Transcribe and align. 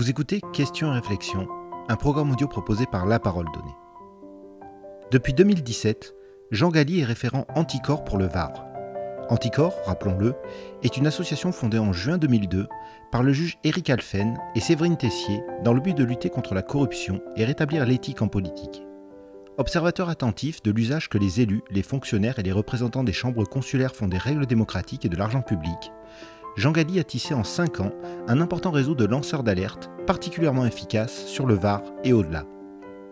Vous 0.00 0.08
écoutez 0.08 0.40
Questions 0.54 0.90
et 0.90 0.94
réflexions, 0.94 1.46
un 1.90 1.96
programme 1.96 2.30
audio 2.30 2.48
proposé 2.48 2.86
par 2.86 3.04
La 3.04 3.18
Parole 3.18 3.44
Donnée. 3.52 3.76
Depuis 5.10 5.34
2017, 5.34 6.14
Jean 6.50 6.70
Galli 6.70 7.00
est 7.00 7.04
référent 7.04 7.46
Anticorps 7.54 8.02
pour 8.04 8.16
le 8.16 8.26
Var. 8.26 8.50
Anticorps, 9.28 9.76
rappelons-le, 9.84 10.36
est 10.82 10.96
une 10.96 11.06
association 11.06 11.52
fondée 11.52 11.78
en 11.78 11.92
juin 11.92 12.16
2002 12.16 12.66
par 13.12 13.22
le 13.22 13.34
juge 13.34 13.58
Éric 13.62 13.90
Alphen 13.90 14.38
et 14.54 14.60
Séverine 14.60 14.96
Tessier 14.96 15.42
dans 15.64 15.74
le 15.74 15.82
but 15.82 15.94
de 15.94 16.04
lutter 16.04 16.30
contre 16.30 16.54
la 16.54 16.62
corruption 16.62 17.20
et 17.36 17.44
rétablir 17.44 17.84
l'éthique 17.84 18.22
en 18.22 18.28
politique. 18.28 18.82
Observateur 19.58 20.08
attentif 20.08 20.62
de 20.62 20.70
l'usage 20.70 21.10
que 21.10 21.18
les 21.18 21.42
élus, 21.42 21.60
les 21.70 21.82
fonctionnaires 21.82 22.38
et 22.38 22.42
les 22.42 22.52
représentants 22.52 23.04
des 23.04 23.12
chambres 23.12 23.44
consulaires 23.44 23.94
font 23.94 24.08
des 24.08 24.16
règles 24.16 24.46
démocratiques 24.46 25.04
et 25.04 25.10
de 25.10 25.16
l'argent 25.18 25.42
public, 25.42 25.92
Jean 26.56 26.72
Galli 26.72 26.98
a 26.98 27.04
tissé 27.04 27.32
en 27.32 27.44
5 27.44 27.80
ans 27.80 27.92
un 28.26 28.40
important 28.40 28.70
réseau 28.70 28.94
de 28.94 29.04
lanceurs 29.04 29.42
d'alerte 29.42 29.90
particulièrement 30.06 30.66
efficace 30.66 31.24
sur 31.26 31.46
le 31.46 31.54
Var 31.54 31.82
et 32.02 32.12
au-delà. 32.12 32.44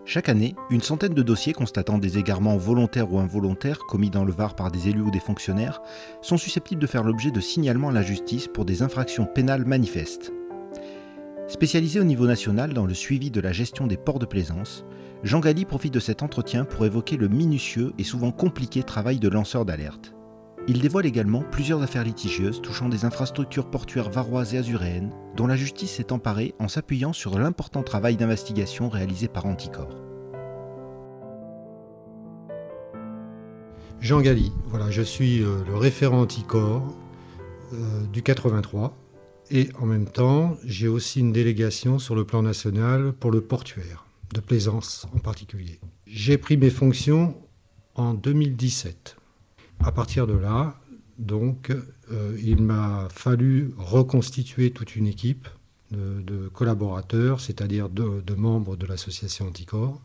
Chaque 0.05 0.27
année, 0.27 0.55
une 0.69 0.81
centaine 0.81 1.13
de 1.13 1.21
dossiers 1.21 1.53
constatant 1.53 1.99
des 1.99 2.17
égarements 2.17 2.57
volontaires 2.57 3.13
ou 3.13 3.19
involontaires 3.19 3.79
commis 3.79 4.09
dans 4.09 4.25
le 4.25 4.33
Var 4.33 4.55
par 4.55 4.71
des 4.71 4.89
élus 4.89 5.03
ou 5.03 5.11
des 5.11 5.19
fonctionnaires 5.19 5.81
sont 6.21 6.37
susceptibles 6.37 6.81
de 6.81 6.87
faire 6.87 7.03
l'objet 7.03 7.31
de 7.31 7.39
signalements 7.39 7.89
à 7.89 7.93
la 7.93 8.01
justice 8.01 8.47
pour 8.47 8.65
des 8.65 8.81
infractions 8.81 9.25
pénales 9.25 9.65
manifestes. 9.65 10.33
Spécialisé 11.47 11.99
au 11.99 12.03
niveau 12.03 12.27
national 12.27 12.73
dans 12.73 12.85
le 12.85 12.93
suivi 12.93 13.31
de 13.31 13.41
la 13.41 13.51
gestion 13.53 13.87
des 13.87 13.97
ports 13.97 14.19
de 14.19 14.25
plaisance, 14.25 14.83
Jean 15.23 15.39
Galli 15.39 15.65
profite 15.65 15.93
de 15.93 15.99
cet 15.99 16.23
entretien 16.23 16.65
pour 16.65 16.85
évoquer 16.85 17.17
le 17.17 17.27
minutieux 17.27 17.93
et 17.97 18.03
souvent 18.03 18.31
compliqué 18.31 18.83
travail 18.83 19.19
de 19.19 19.29
lanceur 19.29 19.65
d'alerte. 19.65 20.13
Il 20.69 20.81
dévoile 20.81 21.07
également 21.07 21.41
plusieurs 21.41 21.81
affaires 21.81 22.03
litigieuses 22.03 22.61
touchant 22.61 22.89
des 22.89 23.03
infrastructures 23.03 23.71
portuaires 23.71 24.11
varoises 24.11 24.53
et 24.53 24.59
azuréennes, 24.59 25.11
dont 25.35 25.47
la 25.47 25.55
justice 25.55 25.93
s'est 25.93 26.13
emparée 26.13 26.53
en 26.59 26.67
s'appuyant 26.67 27.11
sur 27.11 27.39
l'important 27.39 27.81
travail 27.81 28.17
d'investigation 28.17 28.87
réalisé 28.87 29.27
par 29.27 29.47
Anticor. 29.47 29.89
Jean 33.99 34.21
Galli, 34.21 34.51
voilà, 34.67 34.91
je 34.91 35.01
suis 35.01 35.41
euh, 35.41 35.63
le 35.65 35.75
référent 35.75 36.21
Anticor 36.21 36.95
euh, 37.73 38.05
du 38.13 38.21
83 38.21 38.95
et 39.49 39.69
en 39.81 39.87
même 39.87 40.05
temps 40.05 40.55
j'ai 40.63 40.87
aussi 40.87 41.21
une 41.21 41.33
délégation 41.33 41.97
sur 41.97 42.13
le 42.13 42.25
plan 42.25 42.43
national 42.43 43.13
pour 43.13 43.31
le 43.31 43.41
portuaire 43.41 44.05
de 44.35 44.39
plaisance 44.39 45.07
en 45.15 45.17
particulier. 45.17 45.79
J'ai 46.05 46.37
pris 46.37 46.57
mes 46.57 46.69
fonctions 46.69 47.35
en 47.95 48.13
2017. 48.13 49.18
À 49.81 49.91
partir 49.91 50.27
de 50.27 50.33
là, 50.33 50.75
donc, 51.17 51.71
euh, 52.11 52.37
il 52.41 52.61
m'a 52.61 53.07
fallu 53.11 53.73
reconstituer 53.77 54.71
toute 54.71 54.95
une 54.95 55.07
équipe 55.07 55.47
de, 55.91 56.47
collaborateurs, 56.49 57.41
c'est-à-dire 57.41 57.89
de, 57.89 58.33
membres 58.35 58.75
de 58.77 58.85
l'association 58.85 59.47
Anticor, 59.47 60.01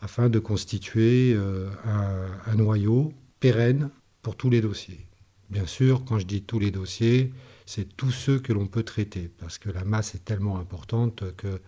afin 0.00 0.28
de 0.28 0.38
constituer 0.38 1.32
euh, 1.34 1.70
un, 1.84 2.52
un, 2.52 2.54
noyau 2.56 3.12
pérenne 3.40 3.90
pour 4.20 4.36
tous 4.36 4.50
les 4.50 4.60
dossiers. 4.60 5.06
Bien 5.48 5.66
sûr, 5.66 6.04
quand 6.04 6.18
je 6.18 6.26
dis 6.26 6.42
tous 6.42 6.58
les 6.58 6.70
dossiers, 6.70 7.32
c'est 7.66 7.96
tous 7.96 8.10
ceux 8.10 8.38
que 8.38 8.52
l'on 8.52 8.66
peut 8.66 8.82
traiter, 8.82 9.30
parce 9.38 9.58
que 9.58 9.70
la 9.70 9.84
masse 9.84 10.14
est 10.14 10.24
tellement 10.24 10.58
importante 10.58 11.24
que 11.36 11.60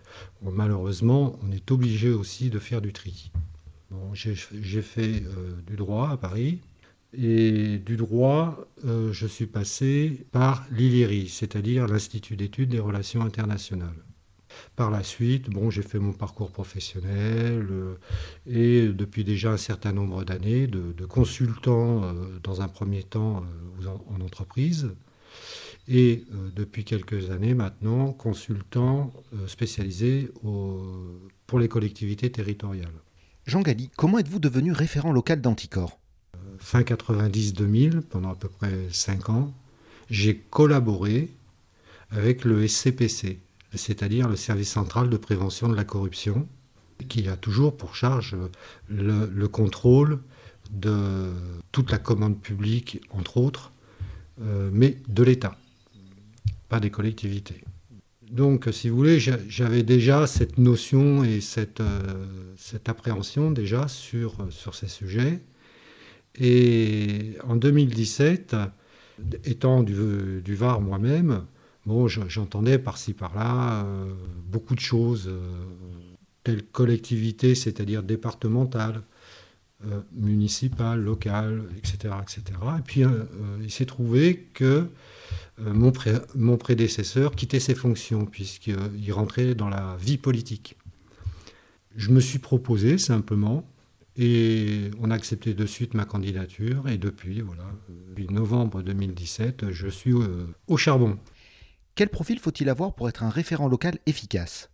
malheureusement, 0.43 1.39
on 1.43 1.51
est 1.53 1.71
obligé 1.71 2.11
aussi 2.11 2.51
de 2.51 2.59
faire 2.59 2.81
du 2.81 2.93
tri. 2.93 3.33
j'ai 4.13 4.83
fait 4.83 5.23
euh, 5.23 5.61
du 5.67 5.77
droit 5.77 6.11
à 6.11 6.17
Paris, 6.17 6.61
et 7.17 7.79
du 7.79 7.97
droit, 7.97 8.67
euh, 8.85 9.13
je 9.13 9.27
suis 9.27 9.47
passé 9.47 10.27
par 10.33 10.67
l'ILIRI, 10.71 11.29
c'est-à-dire 11.29 11.87
l'Institut 11.87 12.37
d'études 12.37 12.71
des 12.71 12.81
relations 12.81 13.23
internationales. 13.23 14.05
Par 14.77 14.91
la 14.91 15.03
suite, 15.03 15.51
bon, 15.51 15.71
j'ai 15.71 15.83
fait 15.83 15.99
mon 15.99 16.13
parcours 16.13 16.51
professionnel 16.51 17.67
euh, 17.71 17.95
et 18.47 18.89
depuis 18.89 19.25
déjà 19.25 19.53
un 19.53 19.57
certain 19.57 19.93
nombre 19.93 20.25
d'années 20.25 20.67
de, 20.67 21.05
consultant 21.07 22.13
dans 22.43 22.61
un 22.61 22.69
premier 22.69 23.03
temps 23.03 23.45
en 23.87 24.21
entreprise, 24.21 24.91
et 25.89 26.25
euh, 26.33 26.51
depuis 26.55 26.85
quelques 26.85 27.31
années 27.31 27.55
maintenant 27.55 28.13
consultant 28.13 29.13
euh, 29.35 29.47
spécialisé 29.47 30.31
pour 31.47 31.59
les 31.59 31.69
collectivités 31.69 32.31
territoriales. 32.31 32.93
Jean 33.47 33.61
Galli, 33.61 33.91
comment 33.97 34.19
êtes-vous 34.19 34.39
devenu 34.39 34.73
référent 34.73 35.13
local 35.13 35.41
d'Anticor? 35.41 35.91
euh, 35.91 36.04
Fin 36.65 36.81
90-2000, 36.81 38.01
pendant 38.01 38.33
à 38.33 38.35
peu 38.35 38.49
près 38.49 38.73
5 38.91 39.31
ans, 39.31 39.53
j'ai 40.11 40.37
collaboré 40.51 41.29
avec 42.11 42.45
le 42.45 42.67
SCPC, 42.67 43.39
c'est-à-dire 43.75 44.29
le 44.29 44.37
Service 44.37 44.71
central 44.71 45.11
de 45.11 45.17
prévention 45.17 45.69
de 45.69 45.77
la 45.77 45.85
corruption, 45.85 46.49
qui 47.09 47.29
a 47.29 47.37
toujours 47.37 47.77
pour 47.77 47.95
charge 47.95 48.37
le, 48.89 49.27
le 49.27 49.49
contrôle 49.49 50.21
de 50.71 51.33
toute 51.71 51.91
la 51.91 51.99
commande 51.99 52.41
publique, 52.41 53.01
entre 53.11 53.37
autres, 53.37 53.73
mais 54.73 54.97
de 55.09 55.23
l'État 55.23 55.57
des 56.81 56.91
collectivités. 56.91 57.65
Donc, 58.31 58.69
si 58.73 58.89
vous 58.89 58.97
voulez, 58.97 59.21
j'avais 59.21 59.83
déjà 59.83 60.27
cette 60.27 60.59
notion 60.59 61.25
et 61.25 61.41
cette, 61.41 61.81
euh, 61.81 62.27
cette 62.57 62.89
appréhension 62.89 63.51
déjà 63.51 63.87
sur, 63.87 64.35
sur 64.51 64.75
ces 64.75 64.89
sujets. 64.89 65.41
Et 66.39 67.37
en 67.45 67.57
2017, 67.57 68.57
étant 69.45 69.83
du, 69.83 70.55
Var 70.55 70.81
moi-même, 70.81 71.45
bon, 71.87 72.09
j'entendais 72.09 72.79
par-ci 72.79 73.13
par-là 73.13 73.85
euh, 73.85 74.13
beaucoup 74.47 74.75
de 74.75 74.81
choses, 74.81 75.29
euh, 75.29 75.41
telles 76.43 76.65
collectivités, 76.65 77.55
c'est-à-dire 77.55 78.03
départementales, 78.03 79.03
municipales, 80.13 81.03
locales, 81.03 81.65
etc., 81.77 82.15
etc. 82.23 82.43
Et 82.79 82.83
puis, 82.83 83.03
il 83.63 83.71
s'est 83.71 83.85
trouvé 83.85 84.49
que 84.55 84.89
euh, 85.61 85.73
mon, 86.35 86.57
prédécesseur 86.57 87.35
quittait 87.35 87.61
ses 87.61 87.75
fonctions 87.75 88.27
puisqu'il 88.27 89.13
rentrait 89.13 89.55
dans 89.55 89.69
la 89.69 89.97
vie 90.01 90.19
politique. 90.19 90.77
Je 91.97 92.11
me 92.11 92.21
suis 92.21 92.41
proposé 92.41 92.99
simplement 92.99 93.65
et 94.17 94.91
on 95.01 95.11
a 95.11 95.15
accepté 95.15 95.55
de 95.55 95.67
suite 95.67 95.95
ma 95.95 96.05
candidature 96.05 96.89
et 96.89 96.99
depuis, 96.99 97.41
voilà, 97.41 97.65
depuis 97.89 98.27
novembre 98.29 98.83
2017, 98.83 99.71
je 99.71 99.89
suis 99.89 100.13
euh, 100.13 100.47
au 100.69 100.77
charbon. 100.77 101.19
Quel 101.95 102.09
profil 102.09 102.39
faut-il 102.39 102.69
avoir 102.69 102.95
pour 102.95 103.09
être 103.09 103.23
un 103.23 103.31
référent 103.31 103.69
local 103.69 103.99
efficace? 104.07 104.71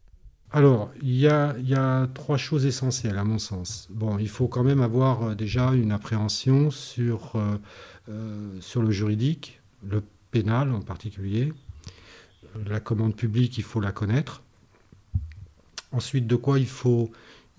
Alors, 0.52 0.90
il 1.00 1.16
y, 1.16 1.28
a, 1.28 1.54
il 1.58 1.68
y, 1.68 1.74
a, 1.74 2.08
trois 2.12 2.36
choses 2.36 2.66
essentielles 2.66 3.16
à 3.16 3.24
mon 3.24 3.38
sens. 3.38 3.86
Bon, 3.90 4.18
il 4.18 4.28
faut 4.28 4.48
quand 4.48 4.64
même 4.64 4.82
avoir 4.82 5.22
euh, 5.22 5.34
déjà 5.34 5.72
une 5.72 5.92
appréhension 5.92 6.70
sur, 6.70 7.34
sur 8.60 8.82
le 8.82 8.90
juridique, 8.90 9.60
le 9.84 10.02
pénale 10.30 10.72
en 10.72 10.80
particulier. 10.80 11.52
La 12.66 12.80
commande 12.80 13.14
publique, 13.14 13.58
il 13.58 13.64
faut 13.64 13.80
la 13.80 13.92
connaître. 13.92 14.42
Ensuite, 15.92 16.26
de 16.26 16.36
quoi 16.36 16.58
il 16.58 16.66
faut, 16.66 17.10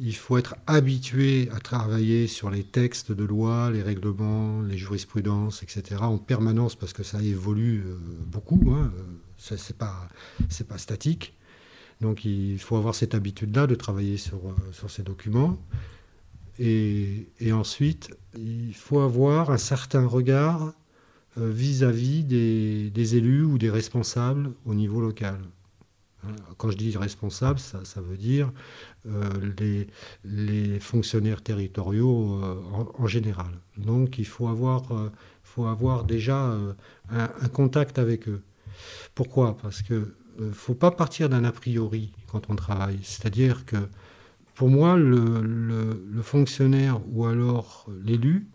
il 0.04 0.16
faut 0.16 0.40
être 0.40 0.56
habitué 0.66 1.48
à 1.54 1.60
travailler 1.60 2.26
sur 2.26 2.50
les 2.50 2.64
textes 2.64 3.12
de 3.12 3.24
loi, 3.24 3.70
les 3.70 3.84
règlements, 3.84 4.62
les 4.64 4.76
jurisprudences, 4.76 5.62
etc. 5.62 6.02
en 6.02 6.18
permanence 6.18 6.76
parce 6.76 6.92
que 6.92 7.04
ça 7.04 7.22
évolue 7.22 7.84
euh, 7.86 7.98
beaucoup. 8.26 8.74
Hein. 8.74 8.92
Ce 9.38 9.54
n'est 9.54 9.78
pas, 9.78 10.78
statique. 10.78 11.36
Donc 12.02 12.26
il 12.26 12.58
faut 12.58 12.78
avoir 12.78 12.96
cette 12.96 13.14
habitude-là 13.14 13.68
de 13.68 13.76
travailler 13.76 14.18
sur, 14.18 14.40
euh, 14.48 14.88
ces 14.88 15.04
documents. 15.04 15.60
Et, 16.58 17.28
ensuite, 17.52 18.10
il 18.36 18.74
faut 18.74 19.00
avoir 19.00 19.52
un 19.52 19.58
certain 19.58 20.06
regard 20.06 20.74
euh, 21.38 21.50
vis-à-vis 21.52 22.24
des, 22.24 23.16
élus 23.16 23.44
ou 23.44 23.60
des 23.60 23.70
responsables 23.70 24.52
au 24.66 24.74
niveau 24.74 25.00
local. 25.00 25.40
Hein, 26.24 26.36
quand 26.58 26.70
je 26.70 26.78
dis 26.78 26.96
responsables, 26.98 27.60
ça, 27.60 28.02
veut 28.02 28.18
dire 28.18 28.52
euh, 29.08 29.86
les, 30.24 30.80
fonctionnaires 30.80 31.42
territoriaux 31.42 32.40
euh, 32.44 32.62
en, 32.98 33.08
général. 33.08 33.52
Donc 33.78 34.20
il 34.20 34.26
faut 34.26 34.48
avoir, 34.48 34.84
faut 35.44 35.66
avoir 35.66 36.04
déjà 36.04 36.58
un, 37.10 37.48
contact 37.50 38.00
avec 38.00 38.28
eux. 38.28 38.42
Pourquoi? 39.16 39.58
Parce 39.58 39.82
qu'il 39.82 40.06
ne 40.40 40.52
faut 40.52 40.76
pas 40.76 40.92
partir 40.92 41.30
d'un 41.30 41.44
a 41.44 41.52
priori 41.52 42.14
quand 42.28 42.50
on 42.50 42.56
travaille. 42.56 43.00
C'est-à-dire 43.04 43.66
que 43.66 43.78
pour 44.56 44.70
moi, 44.70 44.98
le 44.98 46.22
fonctionnaire 46.22 47.00
ou 47.12 47.26
alors 47.26 47.88
l'élu 48.04 48.48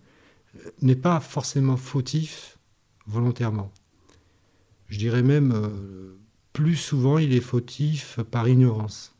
n'est 0.83 0.97
pas 0.97 1.21
forcément 1.21 1.77
fautif 1.77 2.59
volontairement. 3.07 3.73
Je 4.89 4.99
dirais 4.99 5.23
même, 5.23 5.53
euh, 5.53 6.17
plus 6.53 6.77
souvent, 6.77 7.19
il 7.19 7.33
est 7.33 7.41
fautif 7.41 8.21
par 8.31 8.49
ignorance. 8.49 9.16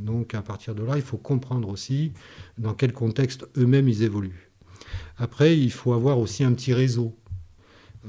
Donc 0.00 0.34
à 0.34 0.42
partir 0.42 0.74
de 0.74 0.82
là, 0.82 0.96
il 0.96 1.02
faut 1.02 1.18
comprendre 1.18 1.68
aussi 1.68 2.12
dans 2.58 2.74
quel 2.74 2.92
contexte 2.92 3.46
eux-mêmes 3.56 3.88
ils 3.88 4.02
évoluent. 4.02 4.50
Après, 5.18 5.56
il 5.56 5.70
faut 5.70 5.92
avoir 5.92 6.18
aussi 6.18 6.42
un 6.42 6.52
petit 6.52 6.72
réseau 6.72 7.16
euh, 8.06 8.08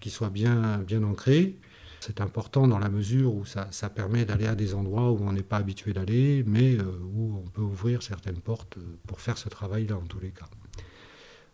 qui 0.00 0.10
soit 0.10 0.30
bien, 0.30 0.78
bien 0.78 1.02
ancré. 1.04 1.56
c'est 2.00 2.20
important 2.20 2.66
dans 2.66 2.78
la 2.78 2.88
mesure 2.88 3.34
où 3.34 3.44
ça, 3.44 3.68
permet 3.88 4.24
d'aller 4.24 4.46
à 4.46 4.56
des 4.56 4.74
endroits 4.74 5.12
où 5.12 5.18
on 5.22 5.32
n'est 5.32 5.42
pas 5.42 5.58
habitué 5.58 5.92
d'aller, 5.92 6.42
mais 6.46 6.76
où 7.14 7.36
on 7.38 7.48
peut 7.48 7.62
ouvrir 7.62 8.02
certaines 8.02 8.40
portes 8.40 8.78
pour 9.06 9.20
faire 9.20 9.38
ce 9.38 9.48
travail-là 9.48 9.96
en 9.96 10.06
tous 10.06 10.20
les 10.20 10.30
cas. 10.30 10.48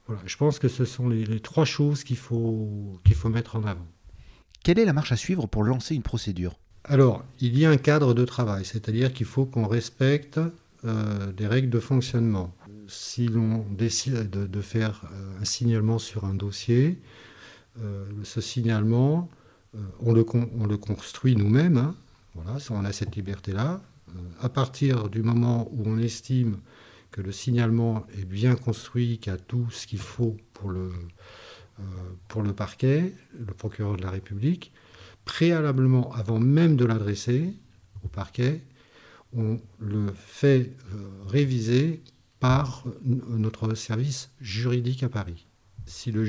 Voilà, 0.07 0.23
je 0.27 0.37
pense 0.37 0.59
que 0.59 0.69
ce 0.69 0.85
sont 0.85 1.09
les, 1.09 1.41
trois 1.41 1.65
choses 1.65 2.05
qu'il 2.05 2.17
faut 2.17 3.01
mettre 3.27 3.57
en 3.57 3.65
avant. 3.65 3.87
Quelle 4.63 4.79
est 4.79 4.85
la 4.87 4.95
marche 4.95 5.13
à 5.13 5.17
suivre 5.17 5.47
pour 5.47 5.63
lancer 5.63 5.95
une 5.95 6.03
procédure? 6.03 6.59
Alors, 6.87 7.25
il 7.41 7.59
y 7.59 7.65
a 7.65 7.71
un 7.71 7.79
cadre 7.79 8.13
de 8.13 8.27
travail, 8.27 8.67
c'est-à-dire 8.67 9.13
qu'il 9.15 9.25
faut 9.25 9.47
qu'on 9.47 9.67
respecte 9.67 10.39
euh, 10.85 11.33
des 11.33 11.47
règles 11.47 11.71
de 11.71 11.81
fonctionnement. 11.81 12.55
Si 12.89 13.27
l'on 13.27 13.65
décide 13.71 14.29
de, 14.29 14.61
faire 14.61 15.01
euh, 15.11 15.41
un 15.41 15.45
signalement 15.47 15.99
sur 15.99 16.27
un 16.27 16.35
dossier, 16.35 17.01
euh, 17.81 18.05
ce 18.23 18.43
signalement, 18.43 19.31
on 20.01 20.13
le, 20.13 20.27
on, 20.59 20.67
le, 20.67 20.77
construit 20.77 21.37
nous-mêmes. 21.37 21.79
Hein. 21.79 21.95
voilà, 22.35 22.59
on 22.69 22.85
a 22.85 22.93
cette 22.93 23.17
liberté-là. 23.17 23.81
à 24.41 24.49
partir 24.51 25.09
du 25.09 25.23
moment 25.23 25.69
où 25.73 25.85
on 25.87 25.99
estime 25.99 26.59
que 27.11 27.23
le 27.23 27.33
signalement 27.33 28.07
est 28.17 28.27
bien 28.27 28.57
construit, 28.57 29.19
qu'il 29.19 29.33
a 29.33 29.39
tout 29.39 29.69
ce 29.71 29.87
qu'il 29.87 29.99
faut 29.99 30.37
pour 30.53 30.71
le 30.71 32.53
parquet, 32.53 33.15
le 33.39 33.55
procureur 33.55 33.97
de 33.97 34.03
la 34.03 34.11
République, 34.11 34.71
préalablement, 35.25 36.13
avant 36.13 36.39
même 36.39 36.77
de 36.77 36.85
l'adresser 36.85 37.55
au 38.03 38.09
parquet, 38.09 38.63
on 39.37 39.59
le 39.79 40.07
fait 40.15 40.73
euh, 40.93 41.09
réviser 41.27 42.03
par 42.39 42.85
notre 43.05 43.75
service 43.75 44.31
juridique 44.41 45.03
à 45.03 45.09
Paris. 45.09 45.47
Si 45.87 46.13
le, 46.13 46.25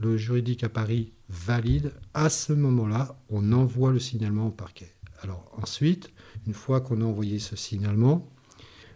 le 0.00 0.16
juridique 0.16 0.64
à 0.64 0.68
Paris 0.68 1.12
valide, 1.28 1.92
à 2.12 2.28
ce 2.28 2.52
moment-là, 2.52 3.16
on 3.28 3.52
envoie 3.52 3.92
le 3.92 4.00
signalement 4.00 4.48
au 4.48 4.50
parquet. 4.50 4.92
Alors 5.22 5.50
ensuite, 5.60 6.10
une 6.46 6.54
fois 6.54 6.80
qu'on 6.80 7.00
a 7.00 7.04
envoyé 7.04 7.38
ce 7.38 7.56
signalement, 7.56 8.28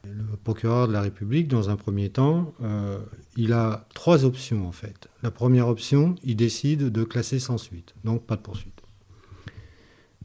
le 0.04 0.36
procureur 0.36 0.88
de 0.88 0.92
la 0.92 1.00
République, 1.00 1.48
dans 1.48 1.70
un 1.70 1.76
premier 1.76 2.10
temps, 2.10 2.52
euh, 2.62 2.98
il 3.36 3.52
a 3.52 3.86
trois 3.94 4.24
options 4.24 4.66
en 4.66 4.72
fait. 4.72 5.08
La 5.22 5.30
première 5.30 5.68
option, 5.68 6.16
il 6.24 6.36
décide 6.36 6.90
de 6.90 7.04
classer 7.04 7.38
sans 7.38 7.58
suite, 7.58 7.94
donc 8.04 8.24
pas 8.24 8.36
de 8.36 8.42
poursuite. 8.42 8.73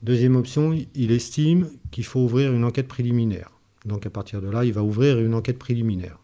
Deuxième 0.02 0.36
option, 0.36 0.78
il 0.96 1.12
estime 1.12 1.70
qu'il 1.92 2.06
faut 2.06 2.22
ouvrir 2.22 2.54
une 2.54 2.64
enquête 2.64 2.88
préliminaire. 2.88 3.52
Donc 3.86 4.06
à 4.06 4.10
partir 4.10 4.42
de 4.42 4.50
là, 4.50 4.64
il 4.66 4.74
va 4.74 4.84
ouvrir 4.84 5.20
une 5.20 5.34
enquête 5.34 5.60
préliminaire. 5.60 6.20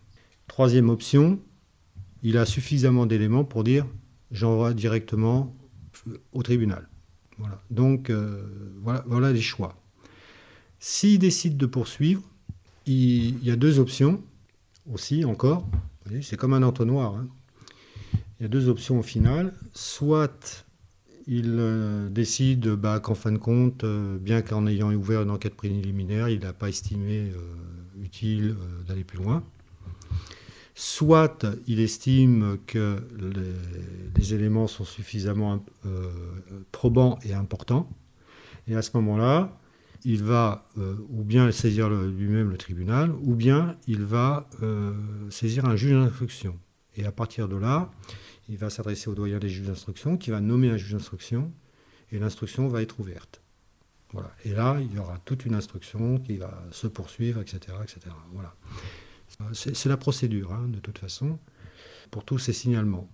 Troisième 0.48 0.90
option, 0.90 1.40
il 2.24 2.38
a 2.38 2.46
suffisamment 2.46 3.06
d'éléments 3.06 3.44
pour 3.44 3.64
dire 3.64 3.86
j'envoie 4.32 4.74
directement 4.74 5.56
au 6.32 6.44
tribunal. 6.44 6.88
Voilà. 7.38 7.62
Donc 7.70 8.10
euh, 8.10 8.44
voilà, 8.82 9.32
les 9.32 9.42
choix. 9.42 9.76
S'il 10.80 11.20
décide 11.20 11.58
de 11.58 11.66
poursuivre, 11.66 12.22
il 12.86 13.44
y 13.44 13.52
a 13.52 13.56
deux 13.56 13.80
options 13.80 14.22
aussi 14.92 15.26
encore. 15.26 15.68
C'est 16.22 16.38
comme 16.38 16.54
un 16.54 16.64
entonnoir. 16.64 17.16
Hein. 17.16 17.28
Il 18.40 18.44
y 18.44 18.46
a 18.46 18.50
deux 18.50 18.70
options 18.70 19.00
au 19.00 19.04
final. 19.04 19.54
Soit 19.74 20.66
il 21.28 21.56
euh, 21.58 22.10
décide 22.10 22.70
bah, 22.70 23.00
qu'en 23.00 23.16
fin 23.16 23.32
de 23.32 23.38
compte, 23.38 23.84
euh, 23.84 24.18
bien 24.18 24.42
qu'en 24.42 24.68
ayant 24.68 24.94
ouvert 24.94 25.24
une 25.24 25.32
enquête 25.32 25.56
préliminaire, 25.56 26.30
il 26.30 26.42
n'a 26.42 26.54
pas 26.54 26.70
estimé 26.70 27.32
euh, 27.32 28.04
utile 28.04 28.56
d'aller 28.88 29.04
plus 29.04 29.18
loin. 29.18 29.44
Soit 30.76 31.46
il 31.68 31.80
estime 31.80 32.58
que 32.68 32.98
les 34.18 34.34
éléments 34.34 34.68
sont 34.68 34.84
suffisamment 34.84 35.64
probants 36.74 37.18
et 37.24 37.34
importants. 37.34 37.90
Et 38.68 38.76
à 38.76 38.82
ce 38.82 38.92
moment-là, 38.96 39.58
il 40.04 40.22
va 40.22 40.68
ou 41.10 41.24
bien 41.24 41.50
saisir 41.54 41.90
lui-même 41.90 42.50
le 42.50 42.58
tribunal, 42.58 43.14
ou 43.24 43.36
bien 43.36 43.78
il 43.88 44.04
va 44.04 44.50
saisir 45.30 45.64
un 45.64 45.78
juge 45.78 45.94
d'instruction. 45.94 46.60
Et 46.98 47.06
à 47.06 47.14
partir 47.14 47.48
de 47.48 47.56
là, 47.56 47.90
il 48.50 48.58
va 48.58 48.70
s'adresser 48.70 49.10
au 49.10 49.16
doyen 49.16 49.40
des 49.40 49.50
juges 49.50 49.68
d'instruction, 49.68 50.18
qui 50.18 50.32
va 50.32 50.42
nommer 50.42 50.70
un 50.70 50.78
juge 50.78 50.94
d'instruction, 50.94 51.52
et 52.12 52.20
l'instruction 52.20 52.68
va 52.68 52.82
être 52.82 53.00
ouverte. 53.00 53.42
Voilà. 54.14 54.32
Et 54.46 54.52
là, 54.52 54.78
il 54.80 54.94
y 54.94 55.00
aura 55.00 55.18
toute 55.26 55.46
une 55.46 55.56
instruction 55.56 56.20
qui 56.20 56.38
va 56.38 56.64
se 56.72 56.88
poursuivre, 56.88 57.42
etc. 57.42 57.78
etc. 57.84 58.00
Voilà. 58.34 58.56
C'est 59.54 59.90
la 59.90 59.98
procédure, 59.98 60.54
hein, 60.54 60.68
de 60.70 60.80
toute 60.80 61.00
façon, 61.00 61.40
pour 62.12 62.24
tous 62.24 62.38
ces 62.38 62.54
signalements. 62.54 63.10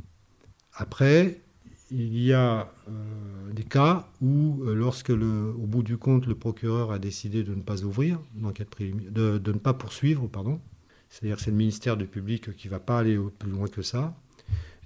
Après, 0.74 1.42
il 1.90 2.18
y 2.18 2.34
a 2.34 2.72
euh, 2.88 3.52
des 3.52 3.64
cas 3.64 4.08
où, 4.22 4.64
euh, 4.64 4.74
lorsque, 4.74 5.10
au 5.10 5.68
bout 5.68 5.84
du 5.84 5.98
compte, 5.98 6.26
le 6.26 6.36
procureur 6.36 6.92
a 6.92 7.00
décidé 7.00 7.44
de 7.44 7.54
ne 7.54 7.62
pas 7.62 7.84
ouvrir 7.84 8.20
de, 8.36 9.38
de, 9.38 9.52
ne 9.52 9.58
pas 9.58 9.74
poursuivre, 9.74 10.28
pardon, 10.28 10.60
c'est-à-dire 11.10 11.38
que 11.38 11.44
c'est 11.44 11.52
le 11.52 11.58
ministère 11.58 11.98
du 11.98 12.06
public 12.06 12.56
qui 12.56 12.68
ne 12.68 12.72
va 12.72 12.80
pas 12.80 13.00
aller 13.00 13.20
plus 13.40 13.52
loin 13.52 13.68
que 13.68 13.82
ça. 13.82 14.16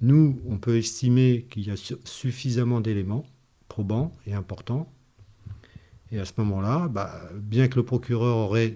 Nous, 0.02 0.42
on 0.48 0.58
peut 0.58 0.78
estimer 0.78 1.48
qu'il 1.50 1.68
y 1.68 1.72
a 1.72 1.76
suffisamment 1.78 2.82
d'éléments 2.82 3.26
probants 3.68 4.12
et 4.28 4.34
importants. 4.34 4.92
Et 6.12 6.20
à 6.20 6.26
ce 6.26 6.34
moment-là, 6.38 6.88
bah, 6.88 7.30
bien 7.34 7.68
que 7.68 7.76
le 7.76 7.84
procureur 7.84 8.38
aurait 8.38 8.76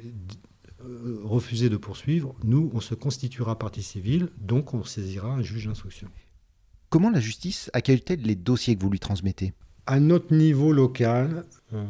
euh, 0.84 1.20
refusé 1.24 1.70
de 1.70 1.78
poursuivre, 1.78 2.36
nous, 2.44 2.72
on 2.74 2.80
se 2.80 2.96
constituera 2.96 3.60
partie 3.60 3.84
civile, 3.84 4.30
donc 4.40 4.74
on 4.74 4.84
saisira 4.84 5.32
un 5.32 5.42
juge 5.42 5.68
d'instruction. 5.68 6.08
Comment 6.90 7.12
la 7.12 7.20
justice 7.20 7.70
accueille-t-elle 7.74 8.22
les 8.22 8.36
dossiers 8.36 8.76
que 8.76 8.82
vous 8.82 8.90
lui 8.90 9.00
transmettez? 9.00 9.54
À 9.86 10.00
notre 10.00 10.34
niveau 10.34 10.72
local, 10.72 11.46
euh, 11.74 11.86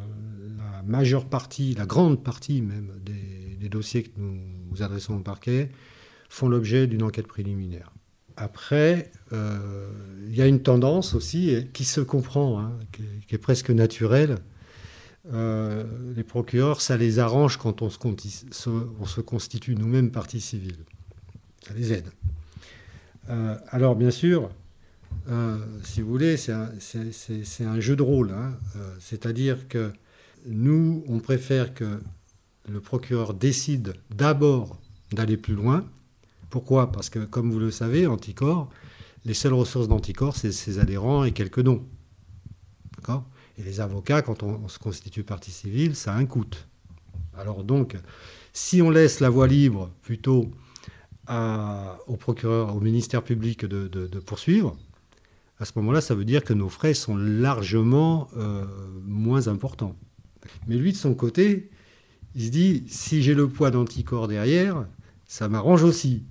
la 0.58 0.84
majeure 0.84 1.26
partie, 1.26 1.74
la 1.74 1.86
grande 1.86 2.24
partie 2.24 2.62
même 2.62 2.92
des, 3.02 3.70
dossiers 3.70 4.04
que 4.04 4.10
nous, 4.18 4.82
adressons 4.82 5.18
au 5.18 5.20
parquet 5.20 5.70
font 6.28 6.50
l'objet 6.50 6.88
d'une 6.88 7.04
enquête 7.04 7.28
préliminaire. 7.28 7.92
Après, 8.42 9.12
euh, 9.34 9.90
il 10.28 10.36
y 10.36 10.42
a 10.42 10.48
une 10.48 10.62
tendance 10.62 11.14
aussi 11.14 11.68
qui 11.74 11.84
se 11.84 12.02
comprend, 12.02 12.60
hein, 12.60 12.72
qui, 13.28 13.36
est, 13.36 13.38
presque 13.38 13.70
naturelle. 13.70 14.38
Euh, 15.34 15.84
les 16.16 16.24
procureurs, 16.24 16.82
ça 16.82 16.98
les 16.98 17.20
arrange 17.20 17.58
quand 17.58 17.82
on 17.82 17.90
se, 17.90 18.00
on 19.00 19.06
se 19.06 19.22
constitue 19.22 19.76
nous-mêmes 19.76 20.12
partie 20.12 20.42
civile. 20.42 20.78
Ça 21.68 21.74
les 21.74 21.94
aide. 21.94 22.10
alors, 23.72 23.96
bien 23.96 24.12
sûr, 24.12 24.50
euh, 25.30 25.58
si 25.84 26.02
vous 26.02 26.10
voulez, 26.10 26.38
c'est 26.38 26.54
un, 26.54 27.80
jeu 27.80 27.96
de 27.96 28.02
rôle. 28.02 28.32
Hein. 28.32 28.54
Euh, 28.76 28.96
c'est-à-dire 29.00 29.68
que 29.68 29.92
nous, 30.46 31.04
on 31.08 31.20
préfère 31.20 31.74
que 31.74 32.00
le 32.68 32.80
procureur 32.80 33.34
décide 33.34 33.94
d'abord 34.16 34.80
d'aller 35.12 35.38
plus 35.38 35.56
loin. 35.56 35.86
Pourquoi? 36.50 36.92
Parce 36.92 37.10
que, 37.10 37.20
comme 37.20 37.52
vous 37.52 37.60
le 37.60 37.72
savez, 37.72 38.08
Anticorps, 38.08 38.70
les 39.26 39.34
seules 39.34 39.54
ressources 39.54 39.88
d'Anticorps, 39.88 40.36
c'est 40.36 40.52
ses 40.52 40.80
adhérents 40.80 41.24
et 41.24 41.32
quelques 41.32 41.62
dons. 41.62 41.86
D'accord? 42.98 43.26
Et 43.58 43.64
les 43.64 43.82
avocats, 43.82 44.22
quand 44.22 44.44
on, 44.44 44.68
se 44.68 44.80
constitue 44.80 45.24
partie 45.24 45.52
civile, 45.52 45.96
ça 45.96 46.14
a 46.14 46.18
un 46.18 46.26
coût. 46.26 46.46
Alors 47.38 47.64
donc, 47.64 47.98
si 48.54 48.82
on 48.82 48.90
laisse 48.90 49.20
la 49.20 49.30
voie 49.30 49.48
libre 49.48 49.92
plutôt 50.02 50.52
au 51.28 52.18
procureur, 52.18 52.76
au 52.76 52.80
ministère 52.80 53.24
public 53.24 53.66
de 53.66 54.20
poursuivre, 54.20 54.76
à 55.60 55.66
ce 55.66 55.74
moment-là, 55.76 56.00
ça 56.00 56.16
veut 56.16 56.26
dire 56.26 56.44
que 56.44 56.54
nos 56.54 56.70
frais 56.70 56.94
sont 56.94 57.18
largement 57.18 58.30
euh, 58.38 58.66
moins 59.06 59.50
importants. 59.50 59.96
Mais 60.68 60.78
lui, 60.78 60.94
de 60.94 60.98
son 60.98 61.14
côté, 61.14 61.70
il 62.34 62.46
se 62.46 62.50
dit, 62.50 62.84
si 62.88 63.22
j'ai 63.22 63.34
le 63.34 63.50
poids 63.50 63.70
d'anticorps 63.70 64.30
derrière, 64.30 64.88
ça 65.28 65.50
m'arrange 65.50 65.84
aussi. 65.84 66.24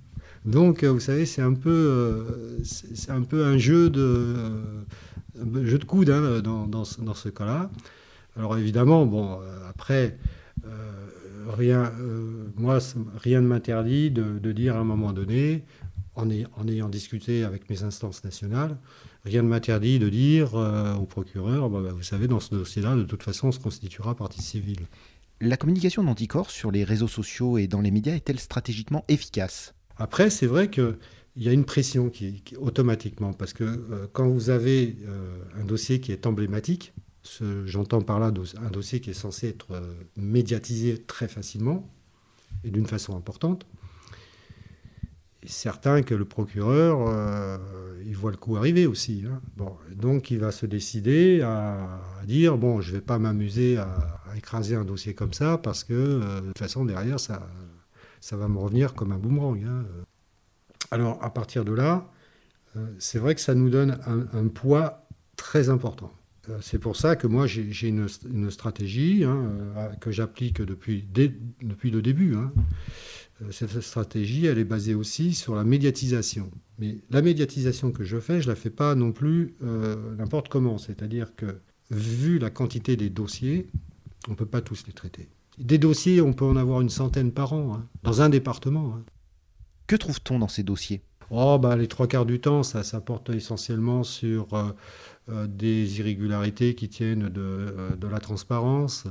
Donc, 0.49 0.83
euh, 0.83 0.91
vous 0.91 0.99
savez, 0.99 1.25
c'est 1.25 1.41
un 1.41 1.53
peu, 1.53 1.69
euh, 1.69 2.63
c'est 2.63 3.11
un 3.11 3.21
peu 3.21 3.45
un 3.45 3.57
jeu 3.57 3.89
de, 3.89 4.61
jeu 5.63 5.77
de 5.77 5.85
coude 5.85 6.09
hein, 6.09 6.41
dans, 6.41 6.65
dans, 6.65 6.83
ce 6.85 7.29
cas-là. 7.29 7.69
Alors 8.35 8.57
évidemment, 8.57 9.05
bon, 9.05 9.39
après, 9.69 10.17
rien, 11.49 11.91
moi, 12.55 12.79
rien 13.17 13.41
ne 13.41 13.47
m'interdit 13.47 14.11
de, 14.11 14.51
dire 14.51 14.75
à 14.75 14.79
un 14.79 14.83
moment 14.83 15.13
donné, 15.13 15.63
en, 16.15 16.27
en 16.29 16.67
ayant 16.67 16.89
discuté 16.89 17.43
avec 17.43 17.69
mes 17.69 17.83
instances 17.83 18.23
nationales, 18.23 18.77
rien 19.25 19.41
ne 19.43 19.47
m'interdit 19.47 19.99
de 19.99 20.09
dire 20.09 20.55
euh, 20.55 20.95
au 20.95 21.05
procureur, 21.05 21.69
bah, 21.69 21.81
bah, 21.83 21.91
vous 21.93 22.03
savez, 22.03 22.27
dans 22.27 22.39
ce 22.39 22.55
dossier-là, 22.55 22.95
de 22.95 23.03
toute 23.03 23.23
façon, 23.23 23.49
on 23.49 23.51
se 23.51 23.59
constituera 23.59 24.15
partie 24.15 24.41
civile. 24.41 24.87
La 25.41 25.57
communication 25.57 26.03
d'Anticor 26.03 26.51
sur 26.51 26.71
les 26.71 26.83
réseaux 26.83 27.07
sociaux 27.07 27.57
et 27.57 27.67
dans 27.67 27.81
les 27.81 27.91
médias 27.91 28.13
est-elle 28.13 28.39
stratégiquement 28.39 29.05
efficace? 29.07 29.73
Après, 29.99 30.29
c'est 30.29 30.47
vrai 30.47 30.69
qu'il 30.69 30.97
y 31.35 31.49
a 31.49 31.53
une 31.53 31.65
pression 31.65 32.09
qui, 32.09 32.43
automatiquement, 32.57 33.33
parce 33.33 33.53
que 33.53 33.63
euh, 33.63 34.07
quand 34.11 34.27
vous 34.27 34.49
avez 34.49 34.97
euh, 35.05 35.37
un 35.59 35.65
dossier 35.65 35.99
qui 35.99 36.11
est 36.11 36.25
emblématique, 36.25 36.93
j'entends 37.65 38.01
par 38.01 38.19
là 38.19 38.31
un 38.57 38.69
dossier 38.71 39.01
qui 39.01 39.11
est 39.11 39.13
censé 39.13 39.49
être 39.49 39.79
médiatisé 40.17 40.97
très 40.97 41.27
facilement 41.27 41.87
et 42.63 42.71
d'une 42.71 42.87
façon 42.87 43.15
importante, 43.15 43.67
certain 45.45 46.01
que 46.03 46.13
le 46.13 46.25
procureur, 46.25 47.05
euh, 47.07 47.57
il 48.05 48.15
voit 48.15 48.31
le 48.31 48.37
coup 48.37 48.57
arriver 48.57 48.85
aussi. 48.85 49.23
Hein. 49.27 49.41
Bon, 49.57 49.75
donc 49.95 50.31
il 50.31 50.39
va 50.39 50.51
se 50.51 50.65
décider 50.65 51.41
à, 51.41 51.99
dire 52.25 52.57
bon, 52.57 52.81
je 52.81 52.91
ne 52.91 52.95
vais 52.95 53.01
pas 53.01 53.19
m'amuser 53.19 53.77
à, 53.77 53.89
écraser 54.37 54.75
un 54.75 54.85
dossier 54.85 55.13
comme 55.13 55.33
ça 55.33 55.57
parce 55.57 55.83
que 55.83 55.93
euh, 55.93 56.41
de 56.41 56.47
toute 56.47 56.59
façon 56.59 56.85
derrière 56.85 57.19
ça, 57.19 57.49
ça 58.21 58.37
va 58.37 58.47
me 58.47 58.57
revenir 58.57 58.93
comme 58.93 59.11
un 59.11 59.17
boomerang. 59.17 59.63
Hein. 59.63 59.85
Alors 60.91 61.23
à 61.23 61.33
partir 61.33 61.65
de 61.65 61.73
là, 61.73 62.09
euh, 62.75 62.85
c'est 62.99 63.19
vrai 63.19 63.35
que 63.35 63.41
ça 63.41 63.55
nous 63.55 63.69
donne 63.69 63.99
un, 64.05 64.47
poids 64.47 65.07
très 65.35 65.69
important. 65.69 66.11
C'est 66.61 66.79
pour 66.79 66.95
ça 66.95 67.15
que 67.15 67.27
moi 67.27 67.45
j'ai 67.45 67.87
une, 67.87 68.07
stratégie 68.49 69.23
hein, 69.23 69.51
que 70.01 70.09
j'applique 70.09 70.61
depuis, 70.61 71.05
depuis 71.61 71.91
le 71.91 72.01
début. 72.01 72.35
Hein. 72.35 72.51
Euh, 73.41 73.51
cette 73.51 73.79
stratégie, 73.81 74.45
elle 74.45 74.57
est 74.57 74.65
basée 74.65 74.95
aussi 74.95 75.33
sur 75.33 75.55
la 75.55 75.63
médiatisation. 75.63 76.51
Mais 76.77 76.97
la 77.09 77.21
médiatisation 77.21 77.91
que 77.91 78.03
je 78.03 78.19
fais, 78.19 78.41
je 78.41 78.47
ne 78.47 78.53
la 78.53 78.55
fais 78.55 78.69
pas 78.69 78.95
non 78.95 79.11
plus 79.11 79.55
euh, 79.63 80.15
n'importe 80.15 80.49
comment. 80.49 80.77
C'est-à-dire 80.77 81.35
que, 81.35 81.59
vu 81.91 82.39
la 82.39 82.49
quantité 82.49 82.95
des 82.95 83.09
dossiers, 83.09 83.67
on 84.27 84.31
ne 84.31 84.35
peut 84.35 84.45
pas 84.45 84.61
tous 84.61 84.85
les 84.87 84.93
traiter. 84.93 85.27
Des 85.59 85.77
dossiers, 85.77 86.21
on 86.21 86.31
peut 86.31 86.45
en 86.45 86.55
avoir 86.55 86.79
une 86.81 86.89
centaine 86.89 87.31
par 87.31 87.53
an, 87.53 87.73
hein, 87.75 87.87
dans 88.03 88.21
un 88.21 88.29
département. 88.29 88.95
Hein. 88.95 89.03
Que 89.87 89.97
trouve-t-on 89.97 90.39
dans 90.39 90.47
ces 90.47 90.63
dossiers? 90.63 91.01
Oh, 91.31 91.59
bah, 91.59 91.75
les 91.75 91.87
trois 91.87 92.07
quarts 92.07 92.25
du 92.25 92.39
temps, 92.39 92.63
ça, 92.63 92.83
ça 92.83 93.01
porte 93.01 93.29
essentiellement 93.29 94.03
sur 94.03 94.47
euh, 94.53 95.47
des 95.47 95.99
irrégularités 95.99 96.75
qui 96.75 96.89
tiennent 96.89 97.29
de, 97.29 97.95
de, 97.99 98.07
la 98.07 98.19
transparence, 98.19 99.05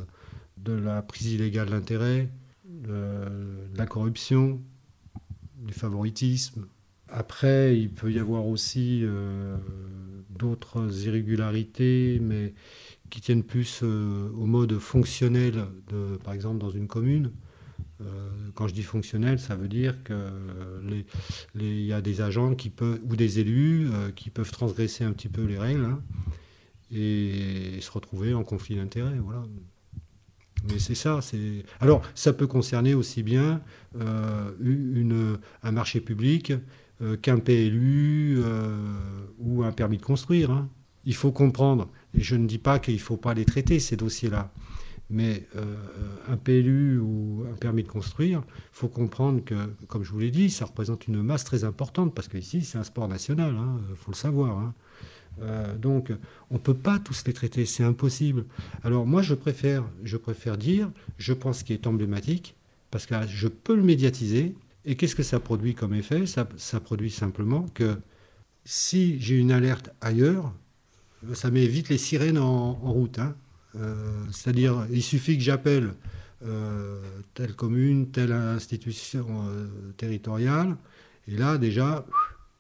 de 0.57 0.73
la 0.73 1.02
prise 1.02 1.35
illégale 1.35 1.71
d'intérêt, 1.71 2.31
de, 2.64 3.76
la 3.76 3.87
corruption, 3.87 4.61
du 5.59 5.75
favoritisme. 5.75 6.67
Après, 7.09 7.78
il 7.78 7.90
peut 7.90 8.11
y 8.11 8.19
avoir 8.19 8.47
aussi 8.47 9.02
euh, 9.05 9.57
d'autres 10.31 11.07
irrégularités, 11.07 12.19
mais 12.21 12.55
qui 13.11 13.21
tiennent 13.21 13.43
plus 13.43 13.81
euh, 13.83 14.31
au 14.37 14.47
mode 14.47 14.79
fonctionnel, 14.79 15.67
de, 15.88 16.17
par 16.25 16.35
exemple 16.35 16.59
dans 16.59 16.71
une 16.71 16.87
commune. 16.87 17.33
Euh, 18.00 18.31
quand 18.55 18.69
je 18.69 18.75
dis 18.75 18.83
fonctionnel, 18.83 19.38
ça 19.38 19.57
veut 19.57 19.69
dire 19.69 19.97
qu'il 20.05 21.85
y 21.85 21.93
a 21.93 22.00
des 22.00 22.21
agents 22.21 22.55
qui 22.55 22.71
peuvent, 22.71 23.00
ou 23.05 23.17
des 23.17 23.41
élus 23.41 23.88
qui 24.15 24.31
peuvent 24.31 24.50
transgresser 24.50 25.05
un 25.05 25.12
petit 25.12 25.29
peu 25.29 25.45
les 25.45 25.59
règles 25.59 25.85
hein, 25.85 26.00
et, 26.93 27.79
se 27.81 27.91
retrouver 27.91 28.35
en 28.35 28.45
conflit 28.45 28.77
d'intérêts. 28.77 29.19
Voilà. 29.19 29.43
Mais 30.71 30.79
c'est 30.79 30.95
ça. 30.95 31.21
C'est... 31.21 31.65
Alors, 31.81 32.03
ça 32.15 32.33
peut 32.33 32.47
concerner 32.47 32.95
aussi 32.95 33.23
bien 33.23 33.61
euh, 34.00 34.50
une, 34.61 35.38
un 35.62 35.73
marché 35.73 36.00
public 36.00 36.53
euh, 37.00 37.17
qu'un 37.17 37.38
PLU 37.38 38.38
euh, 38.38 38.77
ou 39.38 39.62
un 39.62 39.73
permis 39.73 39.99
de 39.99 40.03
construire. 40.03 40.50
Hein. 40.50 40.69
Il 41.05 41.15
faut 41.15 41.33
comprendre, 41.33 41.88
je 42.20 42.37
ne 42.37 42.46
dis 42.46 42.58
pas 42.58 42.78
qu'il 42.78 42.94
ne 42.94 43.00
faut 43.00 43.16
pas 43.16 43.34
les 43.34 43.44
traiter, 43.44 43.78
ces 43.78 43.96
dossiers-là, 43.96 44.52
mais 45.10 45.46
un 46.28 46.37
PLU 46.37 46.98
ou 46.98 47.44
un 47.50 47.56
permis 47.56 47.82
de 47.82 47.88
construire, 47.88 48.42
il 48.46 48.72
faut 48.72 48.88
comprendre 48.88 49.42
que, 49.42 49.54
comme 49.87 50.04
je 50.04 50.12
vous 50.12 50.18
l'ai 50.18 50.30
dit, 50.30 50.50
ça 50.50 50.66
représente 50.66 51.08
une 51.08 51.22
masse 51.22 51.44
très 51.44 51.64
importante, 51.64 52.14
parce 52.14 52.28
qu'ici, 52.28 52.62
c'est 52.62 52.78
un 52.78 52.84
sport 52.84 53.08
national, 53.08 53.54
il 53.54 53.58
hein, 53.58 53.80
faut 53.96 54.10
le 54.10 54.16
savoir. 54.16 54.58
Hein. 54.58 54.75
Euh, 55.42 55.76
donc, 55.76 56.12
on 56.50 56.54
ne 56.54 56.58
peut 56.58 56.75
pas 56.75 56.98
tous 56.98 57.25
les 57.26 57.32
traiter, 57.32 57.64
c'est 57.66 57.84
impossible. 57.84 58.44
Alors 58.82 59.06
moi, 59.06 59.22
je 59.22 59.34
préfère, 59.34 59.84
je 60.02 60.16
préfère 60.16 60.56
dire, 60.58 60.90
je 61.16 61.32
pense 61.32 61.62
qu'il 61.62 61.75
est 61.75 61.87
emblématique, 61.87 62.56
parce 62.90 63.06
que 63.06 63.14
je 63.26 63.48
peux 63.48 63.76
le 63.76 63.82
médiatiser. 63.82 64.54
Et 64.84 64.96
qu'est-ce 64.96 65.14
que 65.14 65.22
ça 65.22 65.38
produit 65.40 65.75
comme 65.75 65.94
effet? 65.94 66.25
Ça, 66.26 66.46
produit 66.80 67.10
simplement 67.10 67.66
que 67.75 67.98
si 68.64 69.20
j'ai 69.20 69.37
une 69.37 69.52
alerte 69.52 69.90
ailleurs, 70.00 70.54
ça 71.34 71.50
met 71.50 71.66
vite 71.66 71.88
les 71.88 71.98
sirènes 71.98 72.38
en, 72.38 72.72
route. 72.75 73.18
Hein. 73.18 73.34
Euh, 73.76 74.25
c'est-à-dire, 74.32 74.87
il 74.90 75.02
suffit 75.02 75.37
que 75.37 75.44
j'appelle 75.44 75.94
euh, 76.44 77.00
telle 77.34 77.54
commune, 77.54 78.10
telle 78.10 78.32
institution 78.32 79.26
territoriale, 79.96 80.76
et 81.26 81.37
là, 81.37 81.58
déjà, 81.58 82.06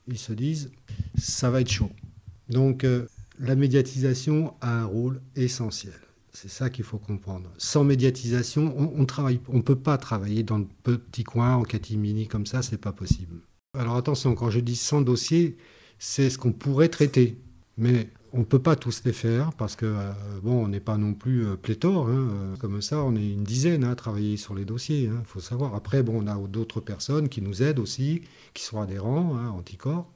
ils 0.08 0.18
se 0.18 0.32
disent, 0.32 0.70
ça 1.16 1.50
va 1.50 1.60
être 1.60 1.70
chaud. 1.70 1.90
Donc 2.48 2.84
euh, 2.84 3.06
la 3.38 3.54
médiatisation 3.54 4.54
a 4.60 4.80
un 4.80 4.84
rôle 4.84 5.20
essentiel. 5.36 5.94
C'est 6.32 6.50
ça 6.50 6.70
qu'il 6.70 6.84
faut 6.84 6.98
comprendre. 6.98 7.50
Sans 7.58 7.84
médiatisation, 7.84 8.74
on 8.76 9.02
ne 9.02 9.38
on 9.48 9.62
peut 9.62 9.78
pas 9.78 9.98
travailler 9.98 10.42
dans 10.42 10.58
le 10.58 10.66
petit 10.98 11.24
coin 11.24 11.56
en 11.56 11.62
catimini 11.62 12.28
comme 12.28 12.46
ça, 12.46 12.62
c'est 12.62 12.78
pas 12.78 12.92
possible. 12.92 13.40
Alors 13.76 13.96
attention, 13.96 14.34
quand 14.34 14.50
je 14.50 14.60
dis 14.60 14.76
sans 14.76 15.00
dossier, 15.00 15.56
c'est 15.98 16.30
ce 16.30 16.38
qu'on 16.38 16.52
pourrait 16.52 16.88
traiter, 16.88 17.38
mais 17.76 18.08
on 18.32 18.40
ne 18.40 18.44
peut 18.44 18.58
pas 18.58 18.76
tous 18.76 19.02
les 19.04 19.12
faire 19.12 19.52
parce 19.54 19.76
que 19.76 19.86
euh, 19.86 20.12
bon, 20.42 20.64
on 20.64 20.68
n'est 20.68 20.80
pas 20.80 20.96
non 20.96 21.14
plus 21.14 21.46
euh, 21.46 21.56
pléthore. 21.56 22.08
Hein, 22.08 22.54
comme 22.60 22.82
ça, 22.82 23.02
on 23.02 23.16
est 23.16 23.32
une 23.32 23.44
dizaine 23.44 23.84
à 23.84 23.94
travailler 23.94 24.36
sur 24.36 24.54
les 24.54 24.64
dossiers. 24.64 25.04
Il 25.04 25.10
hein, 25.10 25.22
faut 25.26 25.40
savoir. 25.40 25.74
Après, 25.74 26.02
bon, 26.02 26.22
on 26.24 26.26
a 26.26 26.36
d'autres 26.48 26.80
personnes 26.80 27.28
qui 27.28 27.42
nous 27.42 27.62
aident 27.62 27.78
aussi, 27.78 28.22
qui 28.54 28.62
sont 28.62 28.80
adhérents, 28.80 29.36
hein, 29.36 29.48
anticorps 29.50 30.10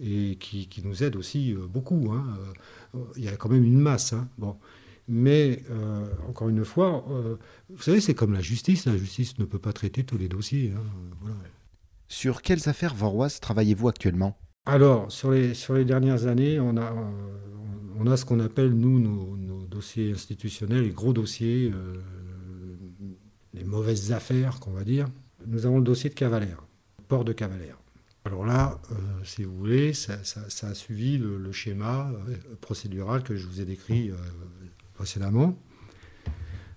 et 0.00 0.36
qui, 0.36 0.68
nous 0.84 1.02
aide 1.02 1.16
aussi 1.16 1.54
euh, 1.54 1.66
beaucoup. 1.66 2.12
Euh, 2.12 3.04
il 3.16 3.24
y 3.24 3.28
a 3.28 3.36
quand 3.36 3.48
même 3.48 3.64
une 3.64 3.78
masse. 3.78 4.14
Bon. 4.36 4.56
Mais 5.08 5.62
euh, 5.70 6.06
encore 6.28 6.50
une 6.50 6.64
fois, 6.64 7.04
vous 7.70 7.82
savez, 7.82 8.00
c'est 8.00 8.14
comme 8.14 8.34
la 8.34 8.42
justice. 8.42 8.84
La 8.84 8.96
justice 8.96 9.38
ne 9.38 9.46
peut 9.46 9.58
pas 9.58 9.72
traiter 9.72 10.04
tous 10.04 10.18
les 10.18 10.28
dossiers. 10.28 10.74
Sur 12.08 12.42
quelles 12.42 12.68
affaires 12.68 12.94
varoises 12.94 13.40
travaillez-vous 13.40 13.88
actuellement? 13.88 14.38
Alors, 14.68 15.10
sur 15.10 15.30
les, 15.30 15.54
sur 15.54 15.72
les 15.72 15.86
dernières 15.86 16.26
années, 16.26 16.60
on 16.60 16.76
a, 16.76 16.94
on 17.98 18.06
a 18.06 18.18
ce 18.18 18.26
qu'on 18.26 18.38
appelle, 18.38 18.74
nous, 18.74 19.00
nos, 19.00 19.62
dossiers 19.62 20.12
institutionnels, 20.12 20.82
les 20.82 20.90
gros 20.90 21.14
dossiers, 21.14 21.72
les 23.54 23.64
mauvaises 23.64 24.12
affaires, 24.12 24.60
qu'on 24.60 24.72
va 24.72 24.84
dire. 24.84 25.08
Nous 25.46 25.64
avons 25.64 25.78
le 25.78 25.84
dossier 25.84 26.10
de 26.10 26.14
Cavalère, 26.14 26.62
port 27.08 27.24
de 27.24 27.32
Cavalère. 27.32 27.78
Alors 28.26 28.44
là, 28.44 28.78
euh, 28.92 28.94
si 29.24 29.44
vous 29.44 29.56
voulez, 29.56 29.94
ça, 29.94 30.18
a 30.62 30.74
suivi 30.74 31.16
le, 31.16 31.50
schéma 31.50 32.10
euh, 32.28 32.36
procédural 32.60 33.22
que 33.22 33.36
je 33.36 33.46
vous 33.46 33.62
ai 33.62 33.64
décrit 33.64 34.10
euh, 34.10 34.16
précédemment. 34.92 35.56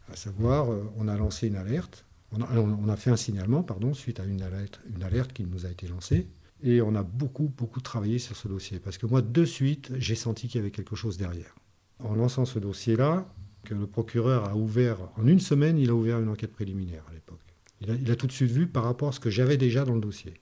À 0.09 0.15
savoir, 0.15 0.69
on 0.95 1.09
a 1.09 1.17
lancé 1.17 1.47
une 1.47 1.57
alerte, 1.57 2.05
on 2.31 2.89
a, 2.89 2.95
fait 2.95 3.09
un 3.09 3.17
signalement, 3.17 3.63
pardon, 3.63 3.93
suite 3.93 4.21
à 4.21 4.23
une 4.23 4.41
alerte, 4.41 4.79
une 4.95 5.03
alerte 5.03 5.33
qui 5.33 5.43
nous 5.43 5.65
a 5.65 5.69
été 5.69 5.89
lancée. 5.89 6.27
Et 6.63 6.81
on 6.81 6.95
a 6.95 7.03
beaucoup, 7.03 7.51
beaucoup 7.57 7.81
travaillé 7.81 8.19
sur 8.19 8.35
ce 8.35 8.47
dossier. 8.47 8.79
Parce 8.79 8.97
que 8.97 9.05
moi, 9.05 9.21
de 9.21 9.45
suite, 9.45 9.91
j'ai 9.97 10.15
senti 10.15 10.47
qu'il 10.47 10.59
y 10.59 10.61
avait 10.61 10.71
quelque 10.71 10.95
chose 10.95 11.17
derrière. 11.17 11.55
En 11.99 12.15
lançant 12.15 12.45
ce 12.45 12.59
dossier-là, 12.59 13.27
que 13.63 13.73
le 13.73 13.87
procureur 13.87 14.49
a 14.49 14.55
ouvert, 14.55 14.97
en 15.17 15.27
une 15.27 15.39
semaine, 15.39 15.77
il 15.77 15.89
a 15.89 15.95
ouvert 15.95 16.19
une 16.19 16.29
enquête 16.29 16.51
préliminaire 16.51 17.03
à 17.09 17.13
l'époque. 17.13 17.39
il 17.81 18.11
a 18.11 18.15
tout 18.15 18.27
de 18.27 18.31
suite 18.31 18.51
vu 18.51 18.67
par 18.67 18.83
rapport 18.83 19.09
à 19.09 19.11
ce 19.11 19.19
que 19.19 19.29
j'avais 19.29 19.57
déjà 19.57 19.85
dans 19.85 19.95
le 19.95 20.01
dossier. 20.01 20.33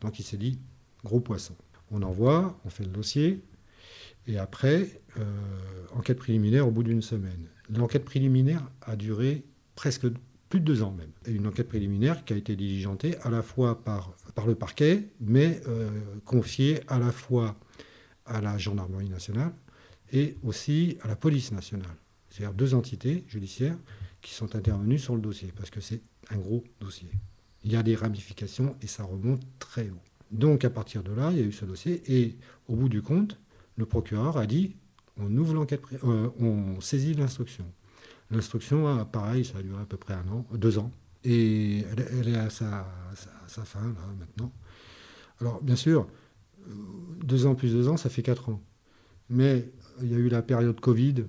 Donc 0.00 0.18
il 0.18 0.22
s'est 0.22 0.36
dit, 0.36 0.58
gros 1.04 1.20
poisson. 1.20 1.54
On 1.90 2.02
envoie, 2.02 2.58
on 2.64 2.70
fait 2.70 2.84
le 2.84 2.90
dossier, 2.90 3.42
et 4.26 4.38
après, 4.38 5.00
euh, 5.18 5.24
enquête 5.94 6.18
préliminaire 6.18 6.68
au 6.68 6.70
bout 6.70 6.82
d'une 6.82 7.02
semaine. 7.02 7.48
L'enquête 7.70 8.04
préliminaire 8.04 8.62
a 8.82 8.94
duré 8.94 9.44
presque 9.74 10.06
plus 10.48 10.60
de 10.60 10.64
deux 10.64 10.82
ans 10.82 10.92
même. 10.92 11.10
Une 11.26 11.46
enquête 11.46 11.68
préliminaire 11.68 12.24
qui 12.24 12.32
a 12.32 12.36
été 12.36 12.56
diligentée 12.56 13.16
à 13.22 13.30
la 13.30 13.42
fois 13.42 13.82
par, 13.82 14.14
par 14.34 14.46
le 14.46 14.54
parquet, 14.54 15.08
mais 15.20 15.60
euh, 15.68 15.90
confiée 16.24 16.80
à 16.88 16.98
la 16.98 17.12
fois 17.12 17.56
à 18.24 18.40
la 18.40 18.56
gendarmerie 18.58 19.08
nationale 19.08 19.52
et 20.12 20.36
aussi 20.42 20.98
à 21.02 21.08
la 21.08 21.16
police 21.16 21.52
nationale. 21.52 21.96
C'est-à-dire 22.30 22.54
deux 22.54 22.74
entités 22.74 23.24
judiciaires 23.28 23.76
qui 24.22 24.32
sont 24.34 24.56
intervenues 24.56 24.98
sur 24.98 25.14
le 25.14 25.20
dossier, 25.20 25.52
parce 25.56 25.70
que 25.70 25.80
c'est 25.80 26.00
un 26.30 26.36
gros 26.36 26.64
dossier 26.80 27.10
il 27.64 27.72
y 27.72 27.76
a 27.76 27.82
des 27.82 27.94
ramifications 27.94 28.76
et 28.82 28.86
ça 28.86 29.04
remonte 29.04 29.42
très 29.58 29.90
haut. 29.90 30.02
Donc 30.30 30.64
à 30.64 30.70
partir 30.70 31.02
de 31.02 31.12
là, 31.12 31.30
il 31.32 31.38
y 31.38 31.40
a 31.40 31.44
eu 31.44 31.52
ce 31.52 31.64
dossier 31.64 32.02
et 32.06 32.36
au 32.68 32.76
bout 32.76 32.88
du 32.88 33.02
compte, 33.02 33.38
le 33.76 33.86
procureur 33.86 34.36
a 34.36 34.46
dit 34.46 34.76
on 35.16 35.34
ouvre 35.36 35.54
l'enquête, 35.54 35.82
euh, 36.04 36.30
on 36.38 36.80
saisit 36.80 37.14
l'instruction. 37.14 37.64
L'instruction, 38.30 39.04
pareil, 39.06 39.44
ça 39.44 39.58
a 39.58 39.62
duré 39.62 39.80
à 39.80 39.86
peu 39.86 39.96
près 39.96 40.14
un 40.14 40.28
an, 40.28 40.46
deux 40.52 40.78
ans, 40.78 40.92
et 41.24 41.84
elle, 42.12 42.28
est 42.28 42.36
à 42.36 42.50
sa, 42.50 42.84
fin 43.46 43.80
là 43.80 44.14
maintenant. 44.18 44.52
Alors 45.40 45.62
bien 45.62 45.76
sûr, 45.76 46.06
euh, 46.68 46.72
deux 47.24 47.46
ans 47.46 47.54
plus 47.54 47.72
deux 47.72 47.88
ans, 47.88 47.96
ça 47.96 48.10
fait 48.10 48.22
quatre 48.22 48.50
ans. 48.50 48.62
Mais 49.30 49.70
il 50.02 50.10
y 50.10 50.14
a 50.14 50.18
eu 50.18 50.28
la 50.28 50.42
période 50.42 50.78
Covid 50.80 51.24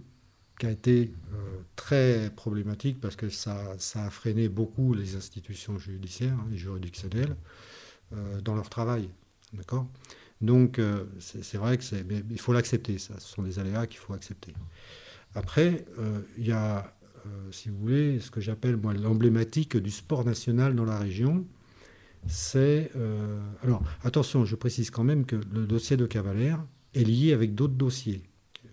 qui 0.60 0.65
a 0.65 0.72
été 0.72 1.13
euh, 1.34 1.62
très 1.75 2.29
problématique 2.36 3.00
parce 3.00 3.15
que 3.15 3.29
ça, 3.29 3.75
ça, 3.77 4.06
a 4.06 4.10
freiné 4.10 4.50
beaucoup 4.50 4.94
les 4.94 5.15
institutions 5.15 5.79
judiciaires 5.79 6.38
et 6.51 6.58
juridictionnelles 6.58 7.36
euh, 8.13 8.41
dans 8.41 8.56
leur 8.56 8.70
travail. 8.70 9.10
D'accord? 9.53 9.88
Donc, 10.41 10.79
euh, 10.79 11.06
c'est 11.20 11.58
vrai 11.58 11.77
que 11.77 11.84
c'est, 11.84 12.06
il 12.29 12.39
faut 12.39 12.53
l'accepter, 12.53 12.98
ça. 12.98 13.20
Ce 13.20 13.27
sont 13.27 13.41
des 13.41 13.60
aléas 13.60 13.88
qu'il 13.88 14.00
faut 14.00 14.13
accepter. 14.13 14.53
Après, 15.36 15.86
il 16.38 16.48
y 16.48 16.52
a, 16.52 16.94
si 17.52 17.70
vous 17.70 17.78
voulez, 17.78 18.20
ce 18.20 18.32
que 18.32 18.42
j'appelle 18.42 18.78
moi 18.78 18.94
l'emblématique 18.94 19.78
du 19.78 19.92
sport 19.92 20.26
national 20.26 20.76
dans 20.76 20.86
la 20.86 20.98
région. 20.98 21.46
c'est... 22.28 22.92
alors, 23.62 23.84
attention, 24.04 24.46
je 24.46 24.56
précise 24.56 24.90
quand 24.90 25.04
même 25.04 25.26
que 25.26 25.36
le 25.36 25.66
dossier 25.66 25.98
de 25.98 26.06
Cavalère 26.06 26.64
est 26.94 27.04
lié 27.04 27.34
avec 27.34 27.56
d'autres 27.56 27.76
dossiers, 27.76 28.24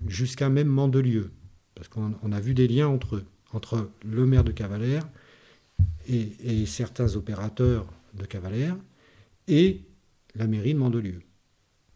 jusqu'à 0.06 0.48
même 0.48 0.68
Mandelieu, 0.68 1.30
parce 1.74 1.88
qu'on 1.88 2.32
a 2.32 2.40
vu 2.40 2.54
des 2.54 2.68
liens 2.68 2.88
entre 2.88 3.16
eux, 3.16 3.24
entre 3.52 3.90
le 4.04 4.26
maire 4.26 4.44
de 4.44 4.52
Cavalère 4.52 5.02
et, 6.08 6.66
certains 6.66 7.16
opérateurs 7.16 7.86
de 8.14 8.24
Cavalère 8.24 8.76
et 9.48 9.82
la 10.34 10.46
mairie 10.46 10.74
de 10.74 10.78
Mandelieu. 10.78 11.20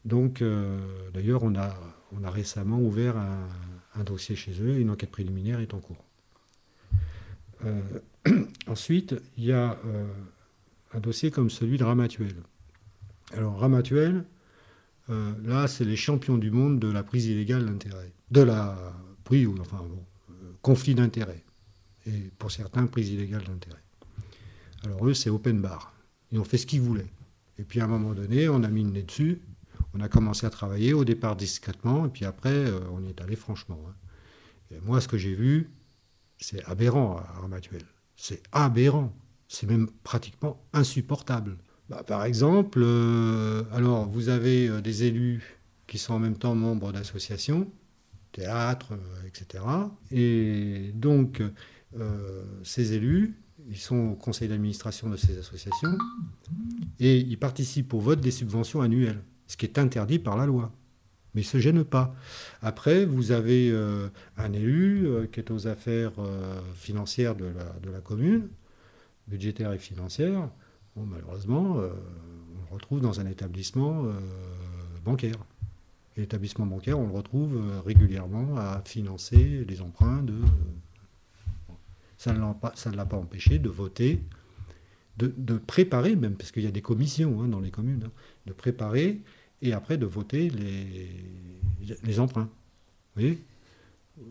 Donc, 0.05 0.43
euh, 0.43 0.79
d'ailleurs, 1.13 1.43
on 1.43 1.55
a, 1.55 1.75
on 2.13 2.25
a 2.25 2.31
récemment 2.31 2.81
ouvert 2.81 3.17
un, 3.17 3.49
dossier 4.05 4.37
chez 4.37 4.53
eux 4.61 4.79
une 4.79 4.91
enquête 4.91 5.11
préliminaire 5.11 5.61
est 5.61 5.75
en 5.75 5.81
cours. 5.81 6.05
Euh, 7.65 7.81
ensuite, 8.67 9.15
il 9.37 9.45
y 9.45 9.53
a 9.53 9.79
euh, 9.85 10.07
un 10.93 11.01
dossier 11.01 11.31
comme 11.31 11.51
celui 11.51 11.79
de 11.79 11.85
Ramatuel. 11.85 12.35
Alors, 13.33 13.59
Ramatuel, 13.59 14.25
là, 15.09 15.67
c'est 15.67 15.85
les 15.85 15.97
champions 15.97 16.39
du 16.39 16.53
monde 16.53 16.79
de 16.79 16.89
la 16.89 17.03
prise 17.03 17.27
illégale 17.27 17.67
d'intérêt. 17.67 18.13
De 18.31 18.43
la 18.43 18.77
prise, 19.25 19.49
enfin, 19.61 19.79
bon, 19.79 20.05
conflit 20.63 20.95
d'intérêt. 20.95 21.45
Et 22.07 22.31
pour 22.39 22.51
certains, 22.51 22.87
prise 22.87 23.11
illégale 23.11 23.43
d'intérêt. 23.45 23.83
Alors, 24.85 25.07
eux, 25.07 25.15
c'est 25.15 25.31
open 25.31 25.61
bar. 25.61 25.93
Ils 26.33 26.39
ont 26.39 26.45
fait 26.45 26.59
ce 26.59 26.67
qu'ils 26.67 26.81
voulaient. 26.81 27.11
Et 27.59 27.65
puis, 27.65 27.81
à 27.81 27.85
un 27.85 27.89
moment 27.89 28.15
donné, 28.15 28.49
on 28.49 28.63
a 28.63 28.69
mis 28.69 28.85
le 28.85 28.91
nez 28.91 29.03
dessus 29.03 29.41
on 29.95 30.01
a 30.01 30.09
commencé 30.09 30.47
à 30.47 30.51
travailler 30.51 30.93
au 30.93 31.05
départ 31.05 31.37
discrètement, 31.37 32.07
et 32.07 32.09
puis 32.09 32.25
après, 32.25 32.51
euh, 32.51 32.81
on 32.93 33.05
est 33.07 33.21
allé 33.21 33.37
franchement. 33.37 33.81
Hein. 33.89 34.77
Moi, 34.85 35.01
ce 35.01 35.09
que 35.09 35.19
j'ai 35.19 35.35
vu, 35.35 35.71
c'est 36.39 36.65
aberrant 36.65 37.17
à 37.17 37.39
Armatuel. 37.39 37.83
C'est 38.17 38.43
aberrant. 38.53 39.13
C'est 39.49 39.67
même 39.67 39.89
pratiquement 40.05 40.63
insupportable. 40.73 41.59
Bah, 41.89 42.05
par 42.07 42.25
exemple, 42.25 42.81
euh, 42.83 43.65
alors 43.73 44.09
vous 44.09 44.29
avez 44.29 44.69
euh, 44.69 44.81
des 44.81 45.05
élus 45.05 45.59
qui 45.89 45.99
sont 45.99 46.15
en 46.15 46.21
même 46.21 46.37
temps 46.37 46.55
membres 46.55 46.93
d'associations, 46.93 47.69
théâtre, 48.31 48.93
etc. 49.27 49.65
Et 50.13 50.93
donc, 50.95 51.43
ces 52.63 52.93
élus, 52.93 53.35
ils 53.69 53.77
sont 53.77 54.11
au 54.11 54.15
conseil 54.15 54.47
d'administration 54.47 55.11
de 55.11 55.17
ces 55.17 55.37
associations 55.37 55.99
et 57.01 57.19
ils 57.19 57.39
participent 57.39 57.93
au 57.93 57.99
vote 57.99 58.21
des 58.21 58.31
subventions 58.31 58.83
annuelles 58.83 59.21
ce 59.51 59.57
qui 59.57 59.67
est 59.67 59.79
interdit 59.79 60.21
par 60.21 60.37
la 60.37 60.47
loi. 60.47 60.71
Mais 61.35 61.41
ils 61.41 61.45
ne 61.45 61.49
se 61.51 61.59
gênent 61.59 61.85
pas. 61.85 62.15
Après, 62.63 63.05
vous 63.05 63.33
avez 63.33 63.69
euh, 63.73 64.09
un 64.37 64.53
élu 64.53 65.09
euh, 65.09 65.27
qui 65.27 65.41
est 65.41 65.51
aux 65.51 65.67
affaires 65.67 66.13
euh, 66.19 66.61
financières 66.75 67.35
de 67.35 67.53
la, 67.93 68.01
commune, 68.01 68.49
budgétaires 69.27 69.73
et 69.73 69.79
financières. 69.79 70.49
malheureusement, 70.97 71.79
on 71.79 72.71
le 72.71 72.71
retrouve 72.71 73.01
dans 73.01 73.19
un 73.19 73.27
établissement 73.27 74.05
bancaire. 75.05 75.37
Et 76.17 76.21
l'établissement 76.21 76.67
bancaire, 76.67 76.99
on 76.99 77.09
le 77.09 77.13
retrouve 77.13 77.61
régulièrement 77.85 78.57
à 78.57 78.83
financer 78.85 79.65
les 79.69 79.81
emprunts 79.83 80.23
de. 80.23 80.35
ça 82.19 82.33
ne 82.33 82.97
l'a 82.97 83.07
pas, 83.07 83.17
empêché 83.17 83.59
de 83.59 83.69
voter, 83.69 84.23
de, 85.17 85.59
préparer, 85.59 86.15
même 86.15 86.37
parce 86.37 86.53
qu'il 86.53 86.63
y 86.63 86.69
a 86.69 86.73
des 86.73 86.83
commissions 86.83 87.41
hein, 87.41 87.49
dans 87.49 87.61
les 87.61 87.71
communes, 87.71 88.05
hein, 88.07 88.13
de 88.47 88.53
préparer 88.53 89.21
et 89.63 89.73
après 89.73 89.97
de 89.99 90.07
voter 90.07 90.51
les, 90.51 92.21
emprunts. 92.21 92.49
Vous 93.15 93.23
voyez? 93.23 93.39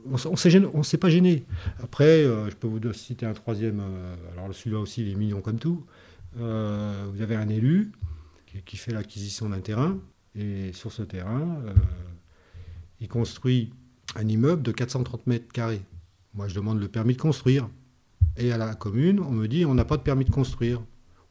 On 0.06 0.78
ne 0.78 0.84
s'est 0.84 0.98
pas 0.98 1.10
gêné. 1.10 1.46
Après, 1.82 2.24
euh, 2.24 2.50
je 2.50 2.56
peux 2.56 2.68
vous 2.68 2.94
citer 2.94 3.26
un 3.26 3.34
troisième, 3.34 3.80
euh, 3.80 4.16
alors 4.34 4.54
celui-là 4.54 4.80
aussi, 4.80 5.02
il 5.02 5.12
est 5.12 5.16
mignon 5.16 5.42
comme 5.42 5.58
tout. 5.58 5.84
Euh, 6.40 7.08
vous 7.12 7.22
avez 7.22 7.36
un 7.36 7.50
élu 7.50 7.92
qui, 8.66 8.78
fait 8.78 8.92
l'acquisition 8.92 9.50
d'un 9.50 9.60
terrain, 9.60 9.98
et 10.36 10.74
sur 10.74 10.92
ce 10.92 11.04
terrain, 11.04 11.62
il 13.00 13.08
construit 13.08 13.72
un 14.16 14.28
immeuble 14.28 14.64
de 14.64 14.72
430 14.72 15.28
mètres 15.28 15.52
carrés. 15.52 15.82
Moi, 16.34 16.48
je 16.48 16.56
demande 16.56 16.80
le 16.80 16.88
permis 16.88 17.14
de 17.14 17.22
construire. 17.22 17.70
Et 18.38 18.52
à 18.52 18.58
la 18.58 18.74
commune, 18.74 19.20
on 19.20 19.32
me 19.32 19.48
dit 19.48 19.66
on 19.66 19.74
n'a 19.76 19.86
pas 19.86 19.98
de 19.98 20.02
permis 20.02 20.26
de 20.26 20.32
construire. 20.32 20.82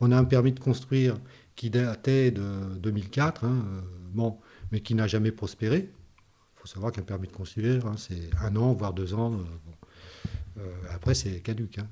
On 0.01 0.13
a 0.13 0.17
un 0.17 0.25
permis 0.25 0.53
de 0.53 0.61
construire 0.61 1.17
qui 1.59 1.71
datait 1.71 2.31
de 2.31 2.77
2004, 2.79 3.45
hein, 3.45 3.49
euh, 3.49 3.81
bon, 4.13 4.39
mais 4.71 4.81
qui 4.81 4.95
n'a 4.95 5.09
jamais 5.09 5.33
prospéré. 5.33 5.91
Il 5.91 6.61
faut 6.61 6.69
savoir 6.69 6.93
qu'un 6.93 7.03
permis 7.03 7.27
de 7.27 7.33
construire, 7.33 7.85
hein, 7.85 7.97
c'est 7.99 8.31
un 8.41 8.55
an, 8.55 8.73
voire 8.75 8.95
deux 8.95 9.13
ans. 9.13 9.35
Euh, 9.35 10.61
euh, 10.61 10.73
après, 10.91 11.15
c'est 11.15 11.41
caduque. 11.41 11.79
Hein, 11.79 11.89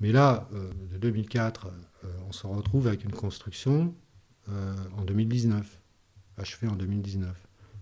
mais 0.00 0.12
là, 0.12 0.48
de 0.92 0.98
2004, 0.98 1.68
on 2.28 2.32
se 2.32 2.46
retrouve 2.46 2.86
avec 2.86 3.02
une 3.02 3.12
construction 3.12 3.94
en 4.46 5.04
2019, 5.06 5.80
achevée 6.36 6.68
en 6.68 6.76
2019. 6.76 7.34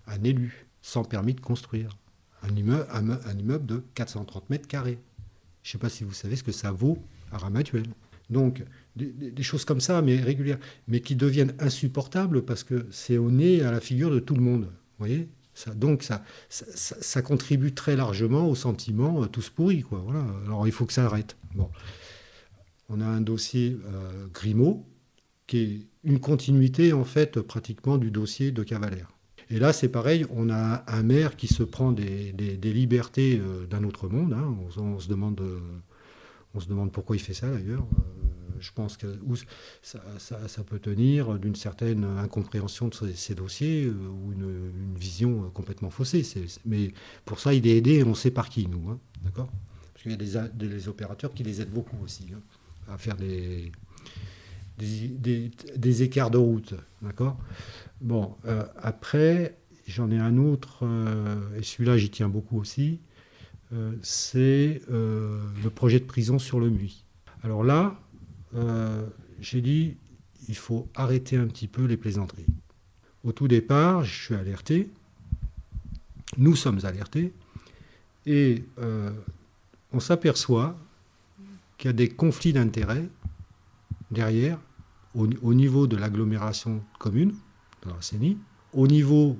Un 0.07 0.23
élu, 0.23 0.65
sans 0.81 1.03
permis 1.03 1.33
de 1.33 1.41
construire. 1.41 1.89
Un 2.41 2.55
immeuble, 2.55 2.87
un, 2.89 3.37
immeuble 3.37 3.65
de 3.65 3.83
430 3.95 4.49
mètres 4.49 4.67
carrés. 4.67 4.97
Je 5.61 5.69
ne 5.69 5.71
sais 5.73 5.77
pas 5.77 5.89
si 5.89 6.05
vous 6.05 6.13
savez 6.13 6.37
ce 6.37 6.43
que 6.43 6.53
ça 6.53 6.71
vaut 6.71 6.97
à 7.33 7.37
Ramatuel. 7.37 7.83
Donc, 8.29 8.63
des, 8.95 9.43
choses 9.43 9.65
comme 9.65 9.81
ça, 9.81 10.01
mais 10.01 10.19
régulières, 10.19 10.59
mais 10.87 10.99
qui 10.99 11.15
deviennent 11.15 11.53
insupportables 11.59 12.43
parce 12.43 12.63
que 12.63 12.87
c'est 12.91 13.17
au 13.17 13.29
nez, 13.29 13.61
à 13.61 13.71
la 13.71 13.79
figure 13.79 14.11
de 14.11 14.19
tout 14.19 14.35
le 14.35 14.41
monde. 14.41 14.71
voyez? 14.97 15.27
Ça, 15.55 15.73
donc 15.73 16.03
ça, 16.03 16.21
ça, 16.49 17.21
contribue 17.21 17.73
très 17.73 17.95
largement 17.95 18.49
au 18.49 18.55
sentiment 18.55 19.23
euh, 19.23 19.27
tous 19.27 19.49
pourris. 19.49 19.83
Quoi, 19.83 19.99
voilà. 20.03 20.25
Alors 20.45 20.67
il 20.67 20.73
faut 20.73 20.85
que 20.85 20.91
ça 20.91 21.05
arrête. 21.05 21.37
Bon. 21.55 21.69
On 22.89 22.99
a 22.99 23.05
un 23.05 23.21
dossier 23.21 23.79
euh, 23.85 24.27
Grimaud 24.33 24.85
qui 25.47 25.57
est 25.57 25.87
une 26.03 26.19
continuité 26.19 26.91
en 26.91 27.05
fait 27.05 27.39
pratiquement 27.39 27.97
du 27.97 28.11
dossier 28.11 28.51
de 28.51 28.63
Cavalère. 28.63 29.13
Et 29.49 29.57
là 29.57 29.71
c'est 29.71 29.87
pareil, 29.87 30.25
on 30.29 30.49
a 30.49 30.83
un 30.87 31.03
maire 31.03 31.37
qui 31.37 31.47
se 31.47 31.63
prend 31.63 31.93
des, 31.93 32.33
libertés 32.61 33.39
euh, 33.41 33.65
d'un 33.65 33.85
autre 33.85 34.09
monde. 34.09 34.33
Hein. 34.33 34.57
On, 34.77 34.99
se 34.99 35.07
demande, 35.07 35.41
on 36.55 36.59
se 36.59 36.67
demande 36.67 36.91
pourquoi 36.91 37.15
il 37.15 37.19
fait 37.19 37.33
ça 37.33 37.47
d'ailleurs 37.47 37.85
je 38.59 38.71
pense 38.71 38.97
que 38.97 39.07
ça, 39.81 40.63
peut 40.63 40.79
tenir 40.79 41.37
d'une 41.39 41.55
certaine 41.55 42.03
incompréhension 42.03 42.87
de 42.87 42.93
ces, 43.13 43.35
dossiers 43.35 43.85
euh, 43.85 43.93
ou 43.93 44.31
une, 44.33 44.71
vision 44.97 45.49
complètement 45.53 45.89
faussée. 45.89 46.23
mais 46.65 46.91
pour 47.25 47.39
ça, 47.39 47.53
il 47.53 47.67
est 47.67 47.77
aidé, 47.77 48.03
on 48.03 48.15
sait 48.15 48.31
par 48.31 48.49
qui, 48.49 48.67
nous. 48.67 48.89
Hein, 48.89 48.99
d'accord? 49.23 49.51
Parce 49.93 50.03
qu'il 50.03 50.11
y 50.11 50.37
a 50.37 50.47
des, 50.47 50.87
opérateurs 50.87 51.33
qui 51.33 51.43
les 51.43 51.61
aident 51.61 51.73
beaucoup 51.73 51.97
aussi 52.03 52.27
hein, 52.33 52.41
à 52.91 52.97
faire 52.97 53.15
des, 53.17 53.71
écarts 56.01 56.31
de 56.31 56.37
route. 56.37 56.73
Bon, 58.01 58.35
euh, 58.45 58.65
après, 58.77 59.57
j'en 59.87 60.09
ai 60.11 60.17
un 60.17 60.37
autre, 60.37 60.79
euh, 60.83 61.57
et 61.57 61.63
celui-là, 61.63 61.97
j'y 61.97 62.09
tiens 62.09 62.29
beaucoup 62.29 62.59
aussi. 62.59 62.99
C'est 64.01 64.81
le 64.89 65.67
projet 65.73 65.99
de 65.99 66.05
prison 66.05 66.39
sur 66.39 66.59
le 66.59 66.69
Muy. 66.69 67.03
Alors 67.43 67.63
là, 67.63 67.95
euh, 68.55 69.05
j'ai 69.39 69.61
dit, 69.61 69.97
il 70.47 70.55
faut 70.55 70.87
arrêter 70.95 71.37
un 71.37 71.45
petit 71.45 71.67
peu 71.67 71.85
les 71.85 71.97
plaisanteries. 71.97 72.47
Au 73.23 73.31
tout 73.31 73.47
départ, 73.47 74.03
je 74.03 74.23
suis 74.23 74.35
alerté, 74.35 74.89
nous 76.37 76.55
sommes 76.55 76.79
alertés, 76.83 77.33
et 78.25 78.63
euh, 78.79 79.11
on 79.91 79.99
s'aperçoit 79.99 80.75
qu'il 81.77 81.89
y 81.89 81.89
a 81.89 81.93
des 81.93 82.09
conflits 82.09 82.53
d'intérêts 82.53 83.07
derrière, 84.11 84.59
au, 85.13 85.53
niveau 85.53 85.87
de 85.87 85.95
l'agglomération 85.95 86.83
commune, 86.99 87.35
de 87.83 87.89
la 87.89 88.01
CENI, 88.01 88.37
au 88.73 88.87
niveau 88.87 89.37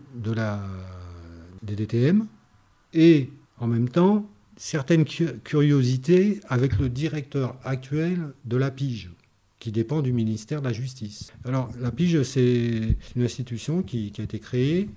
des 1.64 1.76
DTM, 1.76 2.28
et 2.94 3.30
en 3.60 3.68
même 3.68 3.90
temps 3.90 4.30
certaines 4.58 5.06
curiosités 5.06 6.40
avec 6.48 6.78
le 6.80 6.90
directeur 6.90 7.58
actuel 7.64 8.34
de 8.46 8.58
la 8.58 8.72
Pige, 8.72 9.12
qui 9.60 9.72
dépend 9.72 10.02
du 10.02 10.14
ministère 10.14 10.62
de 10.62 10.68
la 10.68 10.74
Justice. 10.74 11.34
Alors, 11.44 11.70
la 11.80 11.92
Pige, 11.92 12.24
c'est 12.24 12.96
une 13.16 13.24
institution 13.24 13.84
qui, 13.84 14.14
a 14.18 14.24
été 14.24 14.40
créée 14.40 14.90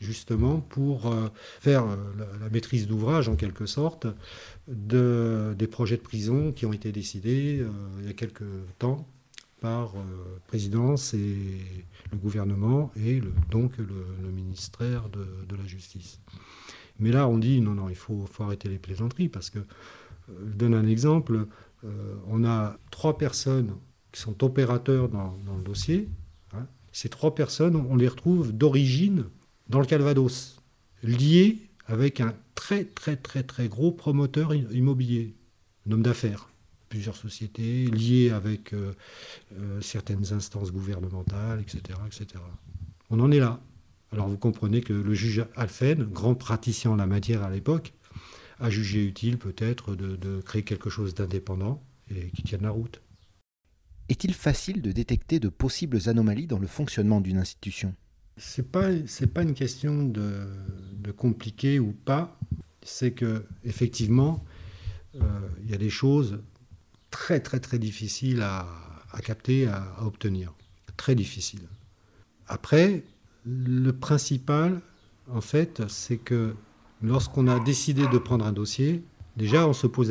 justement 0.00 0.60
pour 0.60 1.06
euh, 1.06 1.28
faire 1.60 1.84
euh, 1.84 1.96
la, 2.40 2.50
maîtrise 2.50 2.86
d'ouvrage, 2.86 3.28
en 3.28 3.36
quelque 3.36 3.64
sorte, 3.64 4.06
de, 4.68 5.54
des 5.56 5.66
projets 5.66 5.96
de 5.96 6.02
prison 6.02 6.52
qui 6.52 6.66
ont 6.66 6.72
été 6.72 6.92
décidés 6.92 7.60
euh, 7.60 7.70
il 8.00 8.06
y 8.06 8.10
a 8.10 8.12
quelques 8.12 8.44
temps 8.78 9.08
par 9.60 9.94
présidence 10.46 11.14
et 11.14 11.38
le 12.12 12.18
gouvernement 12.18 12.92
et 13.02 13.22
donc 13.50 13.78
le, 13.78 14.30
ministère 14.30 15.08
de 15.08 15.56
la 15.56 15.66
Justice. 15.66 16.20
Mais 16.98 17.10
là, 17.10 17.28
on 17.28 17.38
dit 17.38 17.60
non, 17.60 17.74
non, 17.74 17.88
il 17.88 17.96
faut, 17.96 18.26
arrêter 18.40 18.68
les 18.68 18.78
plaisanteries 18.78 19.28
parce 19.28 19.50
que, 19.50 19.58
euh, 19.58 20.50
je 20.50 20.56
donne 20.56 20.74
un 20.74 20.86
exemple, 20.86 21.46
euh, 21.84 22.14
on 22.28 22.44
a 22.44 22.78
trois 22.90 23.18
personnes 23.18 23.74
qui 24.12 24.20
sont 24.20 24.44
opérateurs 24.44 25.08
dans, 25.08 25.36
le 25.56 25.62
dossier. 25.62 26.08
Hein. 26.52 26.66
Ces 26.92 27.08
trois 27.08 27.34
personnes, 27.34 27.76
on 27.76 27.96
les 27.96 28.08
retrouve 28.08 28.52
d'origine 28.52 29.24
dans 29.68 29.80
le 29.80 29.86
Calvados, 29.86 30.60
liées 31.02 31.58
avec 31.86 32.20
un 32.20 32.34
très 32.54 32.84
très 32.84 33.16
très 33.16 33.42
très 33.42 33.68
gros 33.68 33.90
promoteur 33.90 34.54
immobilier, 34.54 35.34
un 35.86 35.92
homme 35.92 36.02
d'affaires, 36.02 36.48
plusieurs 36.88 37.16
sociétés, 37.16 37.86
liées 37.86 38.30
avec 38.30 38.74
certaines 39.80 40.32
instances 40.32 40.70
gouvernementales, 40.70 41.60
etc., 41.60 41.98
etc. 42.06 42.42
On 43.10 43.20
en 43.20 43.30
est 43.32 43.40
là. 43.40 43.60
Alors 44.14 44.28
vous 44.28 44.38
comprenez 44.38 44.80
que 44.80 44.92
le 44.92 45.12
juge 45.12 45.44
Alphen, 45.56 46.04
grand 46.04 46.36
praticien 46.36 46.92
en 46.92 46.94
la 46.94 47.04
matière 47.04 47.42
à 47.42 47.50
l'époque, 47.50 47.94
a 48.60 48.70
jugé 48.70 49.04
utile 49.04 49.38
peut-être 49.38 49.96
de, 49.96 50.40
créer 50.40 50.62
quelque 50.62 50.88
chose 50.88 51.16
d'indépendant 51.16 51.82
et 52.08 52.30
qui 52.30 52.44
tienne 52.44 52.62
la 52.62 52.70
route. 52.70 53.02
Est-il 54.08 54.32
facile 54.32 54.82
de 54.82 54.92
détecter 54.92 55.40
de 55.40 55.48
possibles 55.48 55.98
anomalies 56.08 56.46
dans 56.46 56.60
le 56.60 56.68
fonctionnement 56.68 57.20
d'une 57.20 57.38
institution? 57.38 57.92
C'est 58.36 58.70
pas 58.70 58.90
pas 59.34 59.42
une 59.42 59.54
question 59.54 60.04
de, 60.04 60.46
compliqué 61.16 61.80
ou 61.80 61.90
pas. 61.90 62.38
C'est 62.82 63.10
que 63.10 63.44
effectivement, 63.64 64.44
euh, 65.16 65.40
il 65.64 65.72
y 65.72 65.74
a 65.74 65.78
des 65.78 65.90
choses 65.90 66.38
très 67.10 67.40
très 67.40 67.58
très 67.58 67.80
difficiles 67.80 68.42
à, 68.42 68.68
capter, 69.24 69.66
à 69.66 70.06
obtenir, 70.06 70.54
très 70.96 71.16
difficiles. 71.16 71.66
Après, 72.46 73.02
le 73.44 73.92
principal, 73.92 74.80
en 75.30 75.40
fait, 75.40 75.82
c'est 75.88 76.16
que 76.16 76.54
lorsqu'on 77.02 77.46
a 77.48 77.60
décidé 77.60 78.06
de 78.08 78.18
prendre 78.18 78.46
un 78.46 78.52
dossier, 78.52 79.02
déjà 79.36 79.68
on 79.68 79.72
se 79.72 79.86
pose 79.86 80.10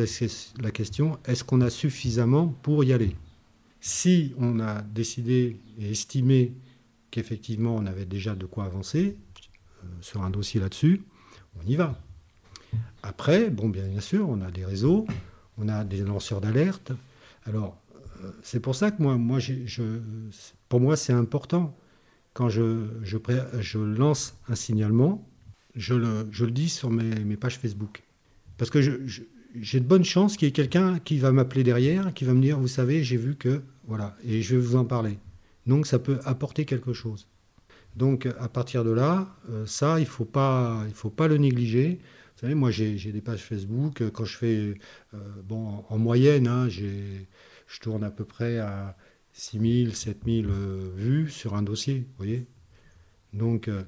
la 0.61 0.71
question, 0.71 1.17
est-ce 1.25 1.43
qu'on 1.43 1.61
a 1.61 1.69
suffisamment 1.69 2.47
pour 2.61 2.83
y 2.83 2.93
aller? 2.93 3.15
Si 3.79 4.33
on 4.37 4.59
a 4.59 4.81
décidé 4.81 5.59
et 5.79 5.91
estimé 5.91 6.53
qu'effectivement 7.11 7.75
on 7.75 7.85
avait 7.85 8.05
déjà 8.05 8.35
de 8.35 8.45
quoi 8.45 8.65
avancer 8.65 9.17
euh, 9.83 9.87
sur 10.01 10.23
un 10.23 10.29
dossier 10.29 10.59
là-dessus, 10.59 11.03
on 11.61 11.67
y 11.67 11.75
va. 11.75 11.99
Après, 13.03 13.49
bon, 13.49 13.69
bien, 13.69 13.99
sûr, 13.99 14.29
on 14.29 14.41
a 14.41 14.49
des 14.49 14.65
réseaux, 14.65 15.05
on 15.57 15.67
a 15.67 15.83
des 15.83 15.97
lanceurs 15.97 16.41
d'alerte. 16.41 16.91
Alors, 17.45 17.77
euh, 18.23 18.31
c'est 18.41 18.59
pour 18.59 18.75
ça 18.75 18.91
que 18.91 19.01
moi, 19.03 19.17
pour 20.69 20.79
moi, 20.79 20.95
c'est 20.95 21.13
important 21.13 21.75
quand 22.33 22.49
je, 22.49 22.87
je, 23.03 23.79
lance 23.79 24.37
un 24.47 24.55
signalement, 24.55 25.27
je 25.75 25.93
le, 25.93 26.27
je 26.31 26.45
le 26.45 26.51
dis 26.51 26.69
sur 26.69 26.89
mes, 26.89 27.37
pages 27.37 27.59
Facebook. 27.59 28.03
Parce 28.57 28.69
que 28.69 28.81
j'ai 29.55 29.79
de 29.79 29.85
bonnes 29.85 30.03
chances 30.03 30.35
qu'il 30.35 30.47
y 30.47 30.49
ait 30.49 30.53
quelqu'un 30.53 30.99
qui 30.99 31.19
va 31.19 31.31
m'appeler 31.31 31.63
derrière, 31.63 32.13
qui 32.13 32.25
va 32.25 32.33
me 32.33 32.41
dire, 32.41 32.59
vous 32.59 32.67
savez, 32.67 33.03
j'ai 33.03 33.17
vu 33.17 33.35
que, 33.35 33.61
voilà, 33.85 34.15
et 34.25 34.41
je 34.41 34.55
vais 34.55 34.61
vous 34.61 34.75
en 34.75 34.85
parler. 34.85 35.17
Donc 35.65 35.87
ça 35.87 35.99
peut 35.99 36.19
apporter 36.25 36.65
quelque 36.65 36.93
chose. 36.93 37.27
Donc 37.95 38.27
à 38.39 38.49
partir 38.49 38.83
de 38.83 38.91
là, 38.91 39.35
euh, 39.49 39.65
ça, 39.67 39.99
il 39.99 40.03
ne 40.03 40.07
faut, 40.07 40.25
pas, 40.25 40.83
faut 40.93 41.11
pas 41.11 41.27
le 41.27 41.37
négliger. 41.37 41.99
Vous 42.35 42.41
savez, 42.41 42.55
moi 42.55 42.71
j'ai 42.71 42.97
des 42.97 43.21
pages 43.21 43.43
Facebook, 43.43 44.03
quand 44.11 44.25
je 44.25 44.37
fais, 44.37 44.73
euh, 45.13 45.17
bon, 45.43 45.83
en 45.87 45.97
moyenne, 45.99 46.47
hein, 46.47 46.67
je 46.67 47.79
tourne 47.79 48.03
à 48.03 48.09
peu 48.09 48.25
près 48.25 48.57
à 48.57 48.97
6 49.33 49.83
000, 49.85 49.93
7 49.93 50.17
000 50.25 50.47
vues 50.95 51.29
sur 51.29 51.55
un 51.55 51.63
dossier, 51.63 51.99
vous 51.99 52.17
voyez 52.17 52.45
Donc, 53.33 53.67
euh, 53.67 53.83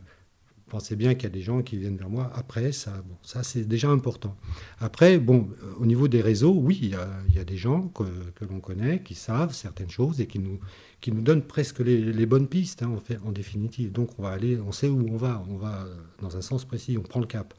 pensez 0.68 0.96
bien 0.96 1.14
qu'il 1.14 1.24
y 1.24 1.28
a 1.28 1.30
des 1.30 1.42
gens 1.42 1.62
qui 1.62 1.78
viennent 1.78 1.98
vers 1.98 2.10
moi 2.10 2.32
après, 2.36 2.72
ça, 2.72 3.04
bon, 3.08 3.16
ça 3.22 3.44
c'est 3.44 3.64
déjà 3.64 3.90
important. 3.90 4.36
Après, 4.80 5.20
bon, 5.20 5.50
euh, 5.64 5.74
au 5.80 5.86
niveau 5.86 6.08
des 6.08 6.22
réseaux, 6.22 6.54
oui, 6.54 6.80
il 6.82 6.90
y 6.90 7.40
a, 7.40 7.44
des 7.44 7.58
gens 7.58 7.90
que, 7.90 8.04
l'on 8.50 8.60
connaît, 8.60 9.04
qui 9.04 9.14
savent 9.14 9.54
certaines 9.54 9.90
choses 9.90 10.20
et 10.20 10.26
qui 10.26 10.40
nous, 10.40 10.60
qui 11.00 11.12
nous 11.12 11.22
donnent 11.22 11.44
presque 11.44 11.80
les, 11.80 12.26
bonnes 12.26 12.48
pistes, 12.48 12.82
hein, 12.82 12.96
en, 13.24 13.32
définitive. 13.32 13.92
Donc, 13.92 14.18
on 14.18 14.24
va 14.24 14.30
aller, 14.30 14.60
on 14.60 14.72
sait 14.72 14.90
où 14.90 15.08
on 15.12 15.18
va, 15.18 15.44
on 15.48 15.58
va 15.58 15.88
dans 16.22 16.36
un 16.38 16.42
sens 16.42 16.66
précis, 16.66 16.98
on 16.98 17.04
prend 17.04 17.20
le 17.20 17.28
cap. 17.28 17.54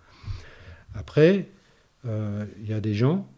Après, 0.95 1.49
euh, 2.05 2.45
il 2.61 2.69
y 2.69 2.73
a 2.73 2.81
des 2.81 2.95
gens 2.95 3.29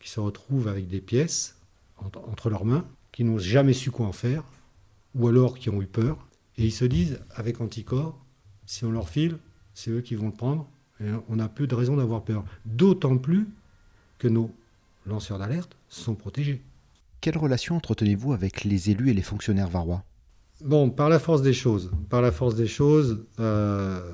qui 0.00 0.10
se 0.10 0.18
retrouvent 0.18 0.66
avec 0.66 0.88
des 0.88 1.00
pièces 1.00 1.56
entre 1.98 2.50
leurs 2.50 2.64
mains 2.64 2.84
qui 3.12 3.24
n'ont 3.24 3.38
jamais 3.38 3.72
su 3.74 3.90
quoi 3.90 4.06
en 4.06 4.12
faire, 4.12 4.44
ou 5.14 5.28
alors 5.28 5.58
qui 5.58 5.70
ont 5.70 5.80
eu 5.82 5.86
peur, 5.86 6.26
et 6.56 6.64
ils 6.64 6.72
se 6.72 6.84
disent, 6.84 7.20
avec 7.34 7.60
Anticorps, 7.60 8.18
si 8.66 8.84
on 8.84 8.90
leur 8.90 9.08
file, 9.08 9.38
c'est 9.74 9.90
eux 9.90 10.00
qui 10.00 10.14
vont 10.14 10.26
le 10.26 10.32
prendre, 10.32 10.68
et 11.00 11.06
on 11.28 11.36
n'a 11.36 11.48
plus 11.48 11.66
de 11.66 11.74
raison 11.74 11.96
d'avoir 11.96 12.24
peur. 12.24 12.44
D'autant 12.64 13.18
plus 13.18 13.48
que 14.18 14.28
nos 14.28 14.50
lanceurs 15.06 15.38
d'alerte 15.38 15.76
sont 15.88 16.14
protégés. 16.14 16.62
Quelle 17.20 17.38
relation 17.38 17.76
entretenez-vous 17.76 18.32
avec 18.32 18.64
les 18.64 18.90
élus 18.90 19.10
et 19.10 19.14
les 19.14 19.22
fonctionnaires 19.22 19.68
varois? 19.68 20.04
Bon, 20.64 20.90
par 20.90 21.08
la 21.08 21.18
force 21.18 21.42
des 21.42 21.52
choses. 21.52 21.90
Par 22.08 22.22
la 22.22 22.30
force 22.32 22.54
des 22.54 22.66
choses, 22.66 23.24
euh, 23.40 24.12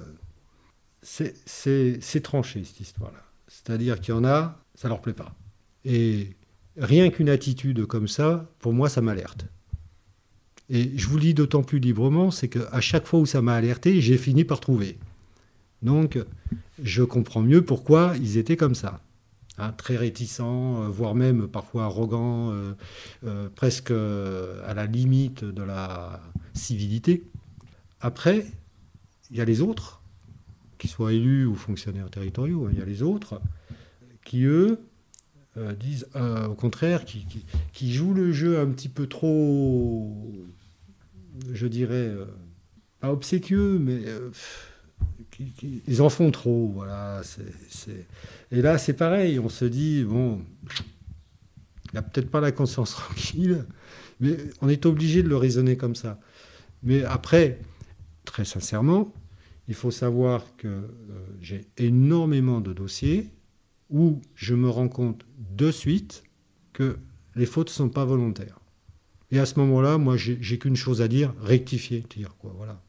c'est 1.02 2.22
tranché 2.22 2.64
cette 2.64 2.80
histoire-là. 2.80 3.22
C'est-à-dire 3.48 4.00
qu'il 4.00 4.14
y 4.14 4.16
en 4.16 4.24
a, 4.24 4.58
ça 4.74 4.88
leur 4.88 5.00
plaît 5.00 5.12
pas. 5.12 5.34
Et 5.84 6.36
rien 6.78 7.10
qu'une 7.10 7.28
attitude 7.28 7.86
comme 7.86 8.08
ça, 8.08 8.50
pour 8.58 8.72
moi, 8.72 8.88
ça 8.88 9.00
m'alerte. 9.00 9.46
Et 10.70 10.92
je 10.96 11.06
vous 11.06 11.16
le 11.16 11.22
dis 11.22 11.34
d'autant 11.34 11.62
plus 11.62 11.78
librement, 11.78 12.30
c'est 12.30 12.48
qu'à 12.48 12.80
chaque 12.80 13.06
fois 13.06 13.20
où 13.20 13.26
ça 13.26 13.42
m'a 13.42 13.54
alerté, 13.54 14.00
j'ai 14.00 14.18
fini 14.18 14.44
par 14.44 14.60
trouver. 14.60 14.98
Donc, 15.82 16.18
je 16.82 17.02
comprends 17.02 17.42
mieux 17.42 17.64
pourquoi 17.64 18.14
ils 18.20 18.36
étaient 18.36 18.56
comme 18.56 18.74
ça. 18.74 19.00
Hein, 19.60 19.72
très 19.72 19.96
réticents, 19.96 20.84
euh, 20.84 20.88
voire 20.88 21.16
même 21.16 21.48
parfois 21.48 21.84
arrogants, 21.84 22.52
euh, 22.52 22.74
euh, 23.24 23.48
presque 23.52 23.90
à 23.90 24.74
la 24.74 24.86
limite 24.86 25.44
de 25.44 25.62
la 25.62 26.20
civilité. 26.54 27.24
Après, 28.00 28.46
il 29.30 29.36
y 29.36 29.40
a 29.40 29.44
les 29.44 29.60
autres, 29.60 30.00
qu'ils 30.78 30.90
soient 30.90 31.12
élus 31.12 31.44
ou 31.44 31.56
fonctionnaires 31.56 32.08
territoriaux, 32.08 32.66
hein, 32.66 32.70
il 32.72 32.78
y 32.78 32.82
a 32.82 32.84
les 32.84 33.02
autres, 33.02 33.40
qui 34.24 34.44
eux 34.44 34.78
euh, 35.56 35.72
disent 35.72 36.06
euh, 36.14 36.46
au 36.46 36.54
contraire, 36.54 37.04
qui, 37.04 37.26
qui, 37.72 37.92
jouent 37.92 38.14
le 38.14 38.32
jeu 38.32 38.60
un 38.60 38.66
petit 38.66 38.90
peu 38.90 39.06
trop, 39.06 40.14
je 41.52 41.66
dirais, 41.66 41.94
euh, 41.94 42.26
pas 43.00 43.10
obséquieux, 43.10 43.78
mais 43.78 44.02
ils 45.86 46.02
en 46.02 46.10
font 46.10 46.30
trop. 46.30 46.70
Voilà, 46.74 47.22
Et 48.52 48.60
là, 48.60 48.76
c'est 48.78 48.92
pareil, 48.92 49.38
on 49.38 49.48
se 49.48 49.64
dit, 49.64 50.04
bon, 50.04 50.42
il 51.92 51.94
n'a 51.94 52.02
peut-être 52.02 52.30
pas 52.30 52.40
la 52.40 52.52
conscience 52.52 52.90
tranquille, 52.94 53.64
mais 54.20 54.36
on 54.60 54.68
est 54.68 54.84
obligé 54.84 55.22
de 55.22 55.28
le 55.28 55.36
raisonner 55.36 55.76
comme 55.76 55.94
ça. 55.94 56.20
Mais 56.82 57.02
après, 57.04 57.58
très 58.26 58.44
sincèrement, 58.44 59.12
il 59.66 59.74
faut 59.74 59.90
savoir 59.90 60.44
que 60.56 60.88
j'ai 61.40 61.66
énormément 61.78 62.60
de 62.60 62.72
dossiers 62.72 63.30
où 63.90 64.20
je 64.34 64.54
me 64.54 64.68
rends 64.68 64.88
compte 64.88 65.24
de 65.38 65.70
suite 65.70 66.24
que 66.72 66.98
les 67.34 67.46
fautes 67.46 67.68
ne 67.68 67.72
sont 67.72 67.88
pas 67.88 68.04
volontaires. 68.04 68.60
Et 69.30 69.38
à 69.38 69.46
ce 69.46 69.58
moment-là, 69.60 69.98
moi, 69.98 70.16
j'ai 70.16 70.58
qu'une 70.58 70.76
chose 70.76 71.02
à 71.02 71.08
dire, 71.08 71.34
rectifier, 71.40 72.04
dire 72.14 72.34
quoi, 72.38 72.52
voilà. 72.56 72.80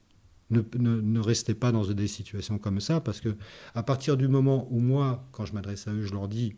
Ne, 0.50 1.20
restez 1.20 1.54
pas 1.54 1.72
dans 1.72 1.86
des 1.86 2.08
situations 2.08 2.58
comme 2.58 2.80
ça, 2.80 3.02
parce 3.02 3.22
que 3.22 3.36
à 3.76 3.84
partir 3.84 4.18
du 4.18 4.28
moment 4.28 4.68
où 4.72 4.80
moi, 4.80 5.28
quand 5.32 5.46
je 5.46 5.54
m'adresse 5.54 5.88
à 5.88 5.92
eux, 5.92 6.04
je 6.04 6.14
leur 6.14 6.28
dis, 6.28 6.56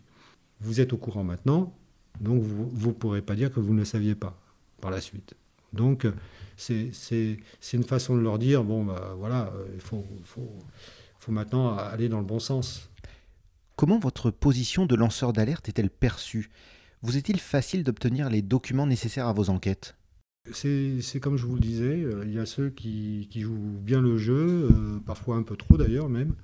vous 0.61 0.79
êtes 0.79 0.93
au 0.93 0.97
courant 0.97 1.25
maintenant, 1.25 1.75
donc 2.21 2.41
vous 2.41 2.87
ne 2.87 2.93
pourrez 2.93 3.21
pas 3.21 3.35
dire 3.35 3.51
que 3.51 3.59
vous 3.59 3.73
ne 3.73 3.79
le 3.79 3.85
saviez 3.85 4.15
pas 4.15 4.39
par 4.79 4.91
la 4.91 5.01
suite. 5.01 5.35
Donc 5.73 6.07
c'est 6.55 6.93
une 7.73 7.83
façon 7.83 8.15
de 8.15 8.21
leur 8.21 8.39
dire, 8.39 8.63
bon, 8.63 8.85
bah, 8.85 9.13
voilà, 9.17 9.51
euh, 9.55 9.65
il 9.73 9.81
faut, 9.81 10.05
faut 10.23 11.31
maintenant 11.31 11.75
aller 11.75 12.07
dans 12.07 12.19
le 12.19 12.25
bon 12.25 12.39
sens. 12.39 12.90
Comment 13.81 13.97
votre 13.97 14.29
position 14.29 14.85
de 14.85 14.93
lanceur 14.93 15.33
d'alerte 15.33 15.67
est-elle 15.67 15.89
perçue? 15.89 16.51
Vous 17.01 17.17
est-il 17.17 17.39
facile 17.39 17.83
d'obtenir 17.83 18.29
les 18.29 18.43
documents 18.43 18.85
nécessaires 18.85 19.25
à 19.25 19.33
vos 19.33 19.49
enquêtes? 19.49 19.95
C'est 20.53 21.19
comme 21.19 21.35
je 21.35 21.47
vous 21.47 21.55
le 21.55 21.61
disais, 21.61 22.03
euh, 22.03 22.23
il 22.27 22.31
y 22.31 22.37
a 22.37 22.45
ceux 22.45 22.69
qui, 22.69 23.27
jouent 23.33 23.79
bien 23.81 23.99
le 23.99 24.19
jeu, 24.19 24.69
euh, 24.69 24.99
parfois 25.03 25.37
un 25.37 25.41
peu 25.41 25.55
trop 25.55 25.77
d'ailleurs 25.77 26.09
même, 26.09 26.35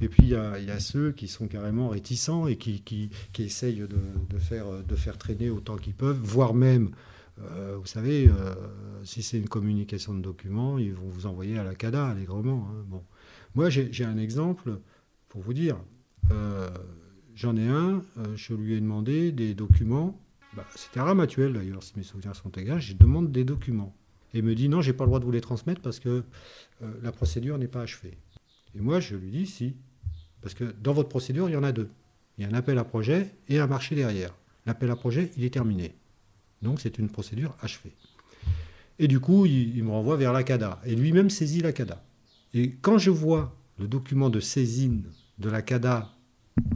et 0.00 0.08
puis 0.08 0.26
il 0.26 0.28
y, 0.28 0.36
a, 0.36 0.78
ceux 0.78 1.10
qui 1.10 1.26
sont 1.26 1.48
carrément 1.48 1.88
réticents 1.88 2.46
et 2.46 2.54
qui, 2.54 3.10
essayent 3.36 3.84
de, 4.30 4.38
faire, 4.38 4.84
de 4.84 4.94
faire 4.94 5.18
traîner 5.18 5.50
autant 5.50 5.78
qu'ils 5.78 5.94
peuvent, 5.94 6.20
voire 6.22 6.54
même, 6.54 6.90
euh, 7.40 7.76
vous 7.80 7.86
savez, 7.86 8.30
si 9.02 9.24
c'est 9.24 9.38
une 9.38 9.48
communication 9.48 10.14
de 10.14 10.22
documents, 10.22 10.78
ils 10.78 10.94
vont 10.94 11.08
vous 11.08 11.26
envoyer 11.26 11.58
à 11.58 11.64
la 11.64 11.74
CADA 11.74 12.06
allègrement. 12.06 12.68
Hein. 12.70 12.84
Bon. 12.86 13.02
Moi 13.56 13.70
j'ai 13.70 14.04
un 14.04 14.18
exemple 14.18 14.78
pour 15.28 15.40
vous 15.40 15.52
dire, 15.52 15.78
euh, 16.30 16.68
j'en 17.34 17.56
ai 17.56 17.68
un, 17.68 18.02
euh, 18.18 18.36
je 18.36 18.54
lui 18.54 18.74
ai 18.74 18.80
demandé 18.80 19.32
des 19.32 19.54
documents. 19.54 20.18
Bah, 20.54 20.64
c'était 20.74 21.00
Ramatuel 21.00 21.52
d'ailleurs, 21.52 21.82
si 21.82 21.92
mes 21.96 22.02
souvenirs 22.02 22.34
sont 22.34 22.50
égaux. 22.50 22.78
Je 22.78 22.94
demande 22.94 23.30
des 23.30 23.44
documents. 23.44 23.94
Et 24.34 24.38
il 24.38 24.44
me 24.44 24.54
dit 24.54 24.68
non, 24.68 24.80
j'ai 24.80 24.92
pas 24.92 25.04
le 25.04 25.08
droit 25.08 25.20
de 25.20 25.24
vous 25.24 25.32
les 25.32 25.40
transmettre 25.40 25.80
parce 25.80 26.00
que 26.00 26.24
euh, 26.82 26.92
la 27.02 27.12
procédure 27.12 27.58
n'est 27.58 27.68
pas 27.68 27.82
achevée. 27.82 28.16
Et 28.74 28.80
moi, 28.80 29.00
je 29.00 29.16
lui 29.16 29.30
dis 29.30 29.46
si. 29.46 29.76
Parce 30.40 30.54
que 30.54 30.64
dans 30.82 30.92
votre 30.92 31.08
procédure, 31.08 31.48
il 31.48 31.52
y 31.52 31.56
en 31.56 31.64
a 31.64 31.72
deux. 31.72 31.88
Il 32.38 32.44
y 32.44 32.46
a 32.46 32.50
un 32.50 32.54
appel 32.54 32.78
à 32.78 32.84
projet 32.84 33.34
et 33.48 33.58
un 33.58 33.66
marché 33.66 33.94
derrière. 33.94 34.34
L'appel 34.66 34.90
à 34.90 34.96
projet, 34.96 35.30
il 35.36 35.44
est 35.44 35.50
terminé. 35.50 35.94
Donc 36.62 36.80
c'est 36.80 36.98
une 36.98 37.08
procédure 37.08 37.56
achevée. 37.60 37.94
Et 38.98 39.08
du 39.08 39.20
coup, 39.20 39.46
il, 39.46 39.76
il 39.76 39.84
me 39.84 39.90
renvoie 39.90 40.16
vers 40.16 40.32
la 40.32 40.42
CADA. 40.42 40.80
Et 40.84 40.94
lui-même 40.94 41.30
saisit 41.30 41.60
la 41.60 41.72
CADA. 41.72 42.02
Et 42.54 42.72
quand 42.72 42.98
je 42.98 43.10
vois 43.10 43.54
le 43.78 43.88
document 43.88 44.30
de 44.30 44.40
saisine 44.40 45.04
de 45.38 45.50
la 45.50 45.62
CADA 45.62 46.15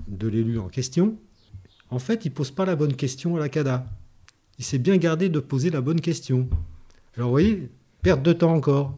de 0.08 0.28
l'élu 0.28 0.58
en 0.58 0.68
question, 0.68 1.16
en 1.90 1.98
fait, 1.98 2.24
il 2.24 2.30
pose 2.30 2.50
pas 2.50 2.64
la 2.64 2.76
bonne 2.76 2.94
question 2.94 3.36
à 3.36 3.40
la 3.40 3.48
CADA. 3.48 3.86
il 4.58 4.64
s'est 4.64 4.78
bien 4.78 4.96
gardé 4.96 5.28
de 5.28 5.40
poser 5.40 5.70
la 5.70 5.80
bonne 5.80 6.00
question. 6.00 6.48
Alors 7.16 7.28
vous 7.28 7.34
voyez, 7.34 7.68
perte 8.02 8.22
de 8.22 8.32
temps 8.32 8.54
encore. 8.54 8.96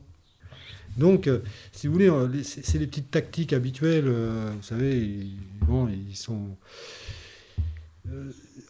Donc, 0.97 1.27
euh, 1.27 1.41
si 1.73 1.87
vous 1.87 1.95
voulez, 1.95 2.11
euh, 2.11 2.43
c'est 2.43 2.79
les 2.79 2.87
petites 2.87 3.11
tactiques 3.11 3.53
habituelles. 3.53 4.05
Euh, 4.07 4.53
vous 4.55 4.63
savez, 4.63 4.99
ils, 5.01 5.39
bon, 5.67 5.89
ils 5.89 6.17
sont. 6.17 6.57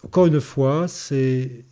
encore 0.04 0.26
une 0.26 0.40
fois, 0.40 0.88
c'est. 0.88 1.64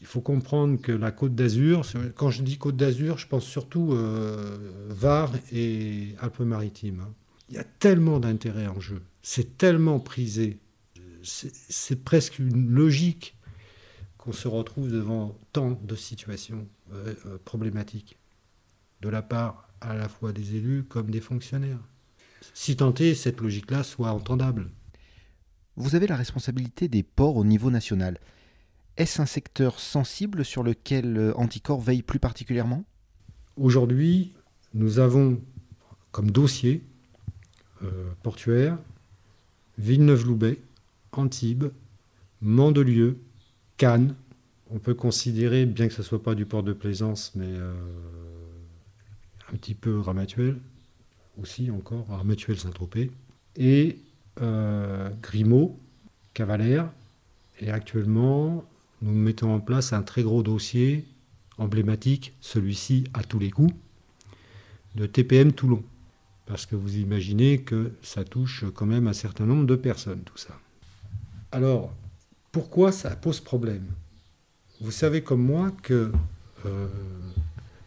Il 0.00 0.06
faut 0.06 0.20
comprendre 0.20 0.78
que 0.78 0.92
la 0.92 1.10
Côte 1.10 1.34
d'Azur, 1.34 1.82
quand 2.14 2.28
je 2.28 2.42
dis 2.42 2.58
Côte 2.58 2.76
d'Azur, 2.76 3.16
je 3.16 3.26
pense 3.26 3.46
surtout 3.46 3.96
Var 4.90 5.32
et 5.50 6.14
Alpes-Maritimes. 6.20 7.00
Hein. 7.00 7.12
Il 7.48 7.54
y 7.54 7.58
a 7.58 7.64
tellement 7.64 8.20
d'intérêt 8.20 8.66
en 8.66 8.80
jeu, 8.80 9.00
c'est 9.26 9.56
tellement 9.56 10.00
prisé, 10.00 10.60
c'est 11.22 12.04
presque 12.04 12.38
une 12.38 12.68
logique 12.70 13.38
qu'on 14.18 14.32
se 14.32 14.46
retrouve 14.48 14.92
devant 14.92 15.38
tant 15.52 15.80
de 15.82 15.96
situations 15.96 16.68
problématiques 17.46 18.18
de 19.00 19.08
la 19.08 19.22
part 19.22 19.70
à 19.80 19.94
la 19.94 20.10
fois 20.10 20.32
des 20.34 20.56
élus 20.56 20.84
comme 20.84 21.10
des 21.10 21.22
fonctionnaires. 21.22 21.80
Si 22.52 22.76
tant 22.76 22.92
est 22.96 23.14
cette 23.14 23.40
logique-là 23.40 23.82
soit 23.82 24.10
entendable. 24.10 24.70
Vous 25.76 25.94
avez 25.94 26.06
la 26.06 26.16
responsabilité 26.16 26.88
des 26.88 27.02
ports 27.02 27.36
au 27.36 27.44
niveau 27.44 27.70
national. 27.70 28.20
Est-ce 28.98 29.22
un 29.22 29.26
secteur 29.26 29.80
sensible 29.80 30.44
sur 30.44 30.62
lequel 30.62 31.16
euh, 31.16 31.32
Anticor 31.36 31.80
veille 31.80 32.02
plus 32.02 32.20
particulièrement? 32.20 32.84
Aujourd'hui, 33.56 34.34
nous 34.74 34.98
avons 34.98 35.40
comme 36.12 36.30
dossier 36.30 36.84
euh, 37.82 38.12
portuaire 38.22 38.78
Villeneuve-Loubet, 39.78 40.58
Antibes, 41.12 41.66
Mandelieu, 42.40 43.18
Cannes. 43.76 44.14
On 44.70 44.78
peut 44.78 44.94
considérer, 44.94 45.66
bien 45.66 45.88
que 45.88 45.94
ce 45.94 46.02
ne 46.02 46.06
soit 46.06 46.22
pas 46.22 46.34
du 46.34 46.46
port 46.46 46.62
de 46.62 46.72
plaisance, 46.72 47.32
mais 47.34 47.46
euh, 47.46 47.74
un 49.52 49.56
petit 49.56 49.74
peu 49.74 49.98
Ramatuel, 49.98 50.56
aussi 51.40 51.70
encore, 51.70 52.06
Ramatuel 52.08 52.58
Saint-Tropez, 52.58 53.10
et 53.56 53.98
euh, 54.40 55.10
Grimaud, 55.22 55.78
Cavalère. 56.32 56.90
Et 57.60 57.70
actuellement, 57.70 58.64
nous 59.02 59.12
mettons 59.12 59.54
en 59.54 59.60
place 59.60 59.92
un 59.92 60.02
très 60.02 60.22
gros 60.22 60.42
dossier 60.42 61.04
emblématique, 61.58 62.32
celui-ci 62.40 63.04
à 63.14 63.22
tous 63.22 63.38
les 63.38 63.50
coups, 63.50 63.74
de 64.96 65.06
TPM 65.06 65.52
Toulon. 65.52 65.82
Parce 66.46 66.66
que 66.66 66.76
vous 66.76 66.96
imaginez 66.98 67.62
que 67.62 67.92
ça 68.02 68.24
touche 68.24 68.64
quand 68.74 68.86
même 68.86 69.06
un 69.06 69.12
certain 69.12 69.46
nombre 69.46 69.66
de 69.66 69.76
personnes, 69.76 70.20
tout 70.24 70.36
ça. 70.36 70.58
Alors, 71.52 71.94
pourquoi 72.52 72.92
ça 72.92 73.16
pose 73.16 73.40
problème? 73.40 73.86
Vous 74.80 74.90
savez 74.90 75.22
comme 75.22 75.42
moi 75.42 75.72
que 75.82 76.12
euh, 76.66 76.88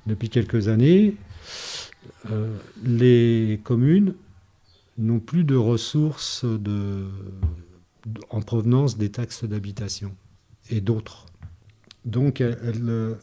depuis 0.07 0.29
quelques 0.29 0.67
années, 0.67 1.15
euh, 2.31 2.57
les 2.83 3.59
communes 3.63 4.13
n'ont 4.97 5.19
plus 5.19 5.43
de 5.43 5.55
ressources 5.55 6.45
en 8.29 8.41
provenance 8.41 8.97
des 8.97 9.11
taxes 9.11 9.43
d'habitation 9.43 10.15
et 10.69 10.81
d'autres. 10.81 11.25
Donc 12.05 12.41
elles, 12.41 13.17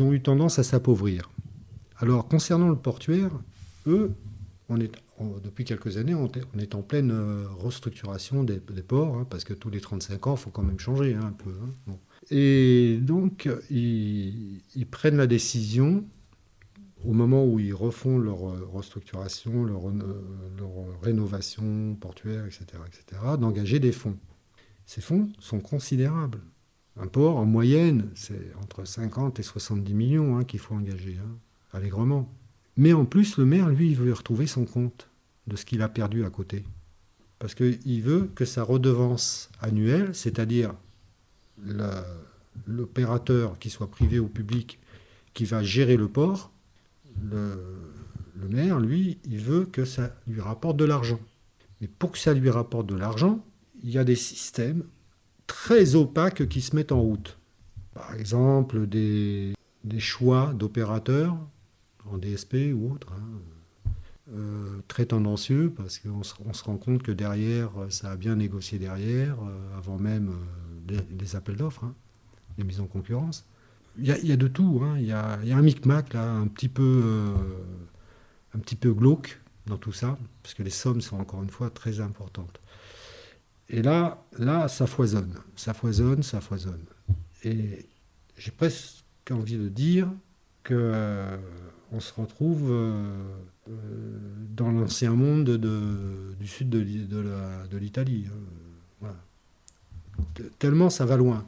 ont 0.00 0.12
eu 0.12 0.22
tendance 0.22 0.58
à 0.58 0.62
s'appauvrir. 0.62 1.30
Alors 1.98 2.26
concernant 2.26 2.68
le 2.68 2.76
portuaire, 2.76 3.30
eux, 3.86 4.12
depuis 4.78 5.64
quelques 5.64 5.96
années, 5.96 6.14
on, 6.14 6.28
est 6.58 6.74
en 6.74 6.82
pleine 6.82 7.10
euh, 7.10 7.44
restructuration 7.58 8.44
des, 8.44 8.58
ports, 8.58 9.16
hein, 9.16 9.26
parce 9.28 9.44
que 9.44 9.52
tous 9.52 9.70
les 9.70 9.80
35 9.80 10.26
ans, 10.26 10.34
il 10.34 10.38
faut 10.38 10.50
quand 10.50 10.62
même 10.62 10.78
changer 10.78 11.14
hein, 11.14 11.26
un 11.26 11.32
peu. 11.32 11.50
Hein. 11.88 11.94
Et 12.30 12.98
donc, 13.00 13.48
ils, 13.70 14.62
prennent 14.90 15.16
la 15.16 15.26
décision 15.26 16.04
au 17.04 17.12
moment 17.12 17.46
où 17.46 17.58
ils 17.58 17.74
refont 17.74 18.18
leur 18.18 18.48
euh, 18.48 18.68
restructuration, 18.72 19.64
leur, 19.64 19.88
euh, 19.88 20.52
leur 20.58 21.00
rénovation 21.02 21.96
portuaire, 21.98 22.44
etc., 22.44 22.66
etc., 22.86 23.22
d'engager 23.38 23.80
des 23.80 23.92
fonds. 23.92 24.16
Ces 24.84 25.00
fonds 25.00 25.30
sont 25.38 25.60
considérables. 25.60 26.40
Un 26.96 27.06
port, 27.06 27.36
en 27.36 27.46
moyenne, 27.46 28.10
c'est 28.14 28.52
entre 28.62 28.84
50 28.84 29.38
et 29.38 29.42
70 29.42 29.94
millions 29.94 30.44
qu'il 30.44 30.58
faut 30.58 30.74
engager, 30.74 31.18
allègrement. 31.72 32.28
Mais 32.80 32.94
en 32.94 33.04
plus, 33.04 33.36
le 33.36 33.44
maire, 33.44 33.68
lui, 33.68 33.90
il 33.90 33.96
veut 33.96 34.10
retrouver 34.10 34.46
son 34.46 34.64
compte 34.64 35.10
de 35.46 35.54
ce 35.54 35.66
qu'il 35.66 35.82
a 35.82 35.88
perdu 35.90 36.24
à 36.24 36.30
côté. 36.30 36.64
Parce 37.38 37.54
qu'il 37.54 38.02
veut 38.02 38.30
que 38.34 38.46
sa 38.46 38.62
redevance 38.62 39.50
annuelle, 39.60 40.14
c'est-à-dire 40.14 40.72
l'opérateur, 42.66 43.58
qui 43.58 43.68
soit 43.68 43.90
privé 43.90 44.18
ou 44.18 44.28
public, 44.28 44.78
qui 45.34 45.44
va 45.44 45.62
gérer 45.62 45.98
le 45.98 46.08
port, 46.08 46.52
le, 47.22 47.58
maire, 48.48 48.80
lui, 48.80 49.18
il 49.26 49.40
veut 49.40 49.66
que 49.66 49.84
ça 49.84 50.16
lui 50.26 50.40
rapporte 50.40 50.78
de 50.78 50.86
l'argent. 50.86 51.20
Mais 51.82 51.86
pour 51.86 52.12
que 52.12 52.18
ça 52.18 52.32
lui 52.32 52.48
rapporte 52.48 52.86
de 52.86 52.96
l'argent, 52.96 53.44
il 53.82 53.90
y 53.90 53.98
a 53.98 54.04
des 54.04 54.16
systèmes 54.16 54.84
très 55.46 55.96
opaques 55.96 56.48
qui 56.48 56.62
se 56.62 56.74
mettent 56.74 56.92
en 56.92 57.02
route. 57.02 57.36
Par 57.92 58.14
exemple, 58.14 58.86
des, 58.86 59.52
choix 59.98 60.54
d'opérateurs 60.54 61.36
en 62.06 62.18
DSP 62.18 62.72
ou 62.74 62.92
autre, 62.92 63.12
hein, 63.12 63.92
euh, 64.32 64.80
très 64.88 65.06
tendancieux 65.06 65.72
parce 65.76 65.98
qu'on 65.98 66.22
se, 66.22 66.64
rend 66.64 66.76
compte 66.76 67.02
que 67.02 67.12
derrière, 67.12 67.70
ça 67.88 68.12
a 68.12 68.16
bien 68.16 68.36
négocié 68.36 68.78
derrière, 68.78 69.36
euh, 69.42 69.78
avant 69.78 69.98
même 69.98 70.30
euh, 70.90 71.00
les, 71.18 71.36
appels 71.36 71.56
d'offres, 71.56 71.84
hein, 71.84 71.94
les 72.58 72.64
mises 72.64 72.80
en 72.80 72.86
concurrence 72.86 73.46
il 73.98 74.06
y, 74.06 74.32
a 74.32 74.36
de 74.36 74.48
tout. 74.48 74.80
Hein. 74.82 74.96
Il 74.98 75.06
y, 75.06 75.12
a, 75.12 75.38
un 75.38 75.62
micmac 75.62 76.12
là, 76.12 76.30
un 76.30 76.46
petit 76.46 76.68
peu, 76.68 77.02
euh, 77.04 77.34
un 78.54 78.58
petit 78.58 78.76
peu 78.76 78.92
glauque 78.92 79.40
dans 79.66 79.76
tout 79.76 79.92
ça, 79.92 80.18
parce 80.42 80.54
que 80.54 80.62
les 80.62 80.70
sommes 80.70 81.00
sont 81.00 81.18
encore 81.18 81.42
une 81.42 81.50
fois 81.50 81.70
très 81.70 82.00
importantes. 82.00 82.60
Et 83.68 83.82
là, 83.82 84.24
là, 84.38 84.68
ça 84.68 84.86
foisonne, 84.86 85.34
ça 85.54 85.74
foisonne, 85.74 86.22
ça 86.22 86.40
foisonne. 86.40 86.84
Et 87.44 87.86
j'ai 88.36 88.50
presque 88.50 89.04
envie 89.30 89.58
de 89.58 89.68
dire 89.68 90.10
que 90.62 90.74
euh, 90.74 91.36
on 91.92 92.00
se 92.00 92.12
retrouve 92.14 92.68
euh, 92.70 93.22
dans 94.56 94.70
l'ancien 94.70 95.12
monde 95.12 95.56
du 96.38 96.46
sud 96.46 96.70
de, 96.70 97.76
l'Italie. 97.76 98.26
Hein. 99.02 99.08
Tellement 100.58 100.90
ça 100.90 101.06
va 101.06 101.16
loin. 101.16 101.46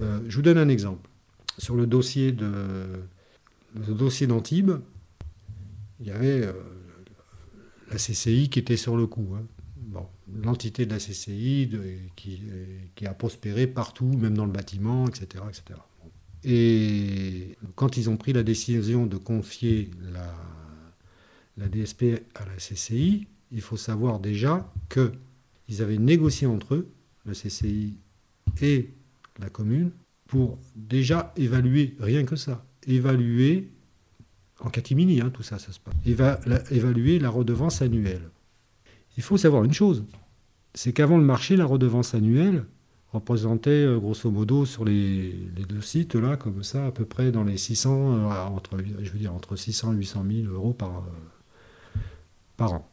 je 0.00 0.34
vous 0.36 0.42
donne 0.42 0.58
un 0.58 0.68
exemple 0.68 1.08
sur 1.58 1.76
le 1.76 1.86
dossier 1.86 2.32
de 2.32 3.02
d'Antibes, 3.74 4.72
il 6.00 6.06
y 6.06 6.10
avait 6.10 6.46
euh, 6.46 6.52
la 7.90 7.96
CCI 7.96 8.48
qui 8.48 8.58
était 8.58 8.76
sur 8.76 8.96
le 8.96 9.06
coup. 9.06 9.34
Hein. 9.36 9.44
L'entité 10.42 10.86
de 10.86 10.90
la 10.90 10.98
CCI 10.98 11.70
qui, 12.16 12.42
qui, 12.96 13.06
a 13.06 13.14
prospéré 13.14 13.68
partout, 13.68 14.12
même 14.18 14.36
dans 14.36 14.44
le 14.44 14.50
bâtiment, 14.50 15.06
etc. 15.06 15.44
etc. 15.48 15.78
Et 16.44 17.56
quand 17.74 17.96
ils 17.96 18.08
ont 18.10 18.16
pris 18.16 18.32
la 18.32 18.42
décision 18.42 19.06
de 19.06 19.16
confier 19.16 19.90
la, 20.12 21.68
DSP 21.68 22.22
à 22.34 22.44
la 22.44 22.56
CCI, 22.56 23.26
il 23.50 23.60
faut 23.60 23.76
savoir 23.76 24.20
déjà 24.20 24.70
qu'ils 24.88 25.82
avaient 25.82 25.98
négocié 25.98 26.46
entre 26.46 26.74
eux, 26.74 26.88
la 27.24 27.32
CCI 27.32 27.96
et 28.60 28.90
la 29.38 29.48
commune, 29.48 29.90
pour 30.26 30.58
déjà 30.74 31.32
évaluer, 31.36 31.96
rien 32.00 32.24
que 32.24 32.36
ça, 32.36 32.64
évaluer, 32.86 33.68
en 34.60 34.70
catimini, 34.70 35.20
hein, 35.20 35.30
tout 35.30 35.42
ça, 35.42 35.58
ça 35.58 35.72
se 35.72 35.80
passe, 35.80 35.94
évaluer 36.70 37.18
la 37.18 37.30
redevance 37.30 37.82
annuelle. 37.82 38.30
Il 39.16 39.22
faut 39.22 39.36
savoir 39.36 39.64
une 39.64 39.72
chose, 39.72 40.04
c'est 40.74 40.92
qu'avant 40.92 41.18
le 41.18 41.24
marché, 41.24 41.56
la 41.56 41.64
redevance 41.64 42.14
annuelle 42.14 42.64
représentait 43.16 43.70
euh, 43.70 43.98
grosso 43.98 44.30
modo 44.30 44.64
sur 44.64 44.84
les, 44.84 45.32
deux 45.68 45.80
sites 45.80 46.14
là, 46.14 46.36
comme 46.36 46.62
ça, 46.62 46.86
à 46.86 46.90
peu 46.90 47.04
près 47.04 47.32
dans 47.32 47.44
les 47.44 47.56
600, 47.56 47.90
euh, 47.90 48.44
entre, 48.46 48.78
je 48.78 49.10
veux 49.10 49.18
dire 49.18 49.34
entre 49.34 49.56
600 49.56 49.94
et 49.94 49.96
800 49.96 50.24
000 50.44 50.52
euros 50.52 50.72
par, 50.72 50.98
euh, 50.98 52.00
par 52.56 52.72
an 52.74 52.88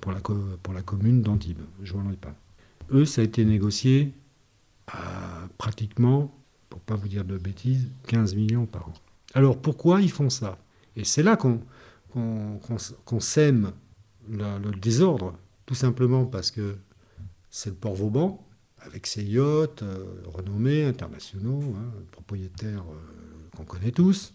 pour 0.00 0.12
la, 0.12 0.20
pour 0.20 0.74
la 0.74 0.82
commune 0.82 1.22
d'Antibes. 1.22 1.62
Je 1.82 1.94
ne 1.94 2.14
pas. 2.14 2.34
Eux, 2.90 3.04
ça 3.04 3.20
a 3.20 3.24
été 3.24 3.44
négocié 3.44 4.12
à 4.88 5.46
pratiquement 5.58 6.34
pour 6.68 6.80
pas 6.80 6.94
vous 6.94 7.08
dire 7.08 7.24
de 7.24 7.36
bêtises, 7.36 7.88
15 8.06 8.34
millions 8.34 8.66
par 8.66 8.88
an. 8.88 8.92
Alors 9.34 9.58
pourquoi 9.58 10.00
ils 10.00 10.10
font 10.10 10.30
ça? 10.30 10.58
Et 10.96 11.04
c'est 11.04 11.22
là 11.22 11.36
qu'on 11.36 11.60
sème 13.20 13.72
le 14.28 14.70
désordre, 14.72 15.34
tout 15.66 15.74
simplement 15.74 16.24
parce 16.24 16.50
que 16.50 16.76
c'est 17.50 17.70
le 17.70 17.76
port 17.76 17.94
Vauban, 17.94 18.44
avec 18.82 19.06
ses 19.06 19.22
yachts 19.22 19.82
euh, 19.82 20.04
renommés, 20.26 20.84
internationaux, 20.84 21.74
hein, 21.76 21.92
propriétaires 22.12 22.84
euh, 22.90 23.56
qu'on 23.56 23.64
connaît 23.64 23.92
tous, 23.92 24.32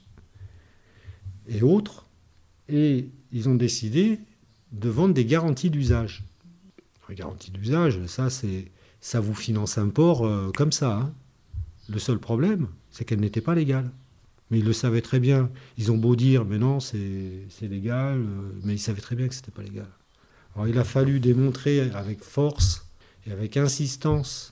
et 1.48 1.62
autres, 1.62 2.06
et 2.70 3.10
ils 3.32 3.50
ont 3.50 3.56
décidé 3.56 4.20
de 4.72 4.90
vendre 4.90 5.14
des 5.14 5.26
garanties 5.26 5.70
d'usage. 5.70 6.24
Les 7.10 7.16
garanties 7.16 7.52
d'usage, 7.52 8.04
ça, 8.08 8.30
c'est, 8.30 8.72
ça 9.00 9.20
vous 9.20 9.36
finance 9.36 9.78
un 9.78 9.90
port 9.90 10.26
euh, 10.26 10.52
comme 10.56 10.72
ça. 10.72 10.98
Hein 10.98 11.14
Le 11.88 12.00
seul 12.00 12.18
problème, 12.18 12.68
c'est 12.92 13.06
qu'elle 13.06 13.20
n'était 13.20 13.42
pas 13.42 13.56
légale. 13.56 13.92
Mais 14.52 14.60
ils 14.60 14.66
le 14.66 14.74
savaient 14.74 15.02
très 15.02 15.20
bien. 15.20 15.50
Ils 15.78 15.92
ont 15.92 15.98
beau 15.98 16.16
dire, 16.16 16.46
mais 16.46 16.58
non, 16.58 16.80
c'est 16.80 17.48
légal, 17.62 18.20
euh, 18.20 18.52
mais 18.64 18.74
ils 18.74 18.80
savaient 18.80 19.02
très 19.02 19.16
bien 19.16 19.28
que 19.28 19.34
ce 19.34 19.40
n'était 19.40 19.52
pas 19.52 19.64
légal. 19.64 19.88
Alors 20.56 20.68
il 20.68 20.78
a 20.80 20.84
fallu 20.84 21.20
démontrer 21.20 21.82
avec 21.92 22.24
force 22.24 22.88
et 23.26 23.32
avec 23.32 23.58
insistance. 23.58 24.52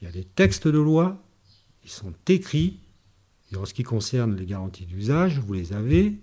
Il 0.00 0.06
y 0.06 0.08
a 0.08 0.12
des 0.12 0.24
textes 0.24 0.68
de 0.68 0.78
loi, 0.78 1.22
ils 1.84 1.90
sont 1.90 2.12
écrits. 2.28 2.80
Et 3.52 3.56
en 3.56 3.64
ce 3.64 3.74
qui 3.74 3.84
concerne 3.84 4.36
les 4.36 4.46
garanties 4.46 4.86
d'usage, 4.86 5.38
vous 5.38 5.52
les 5.52 5.72
avez. 5.72 6.18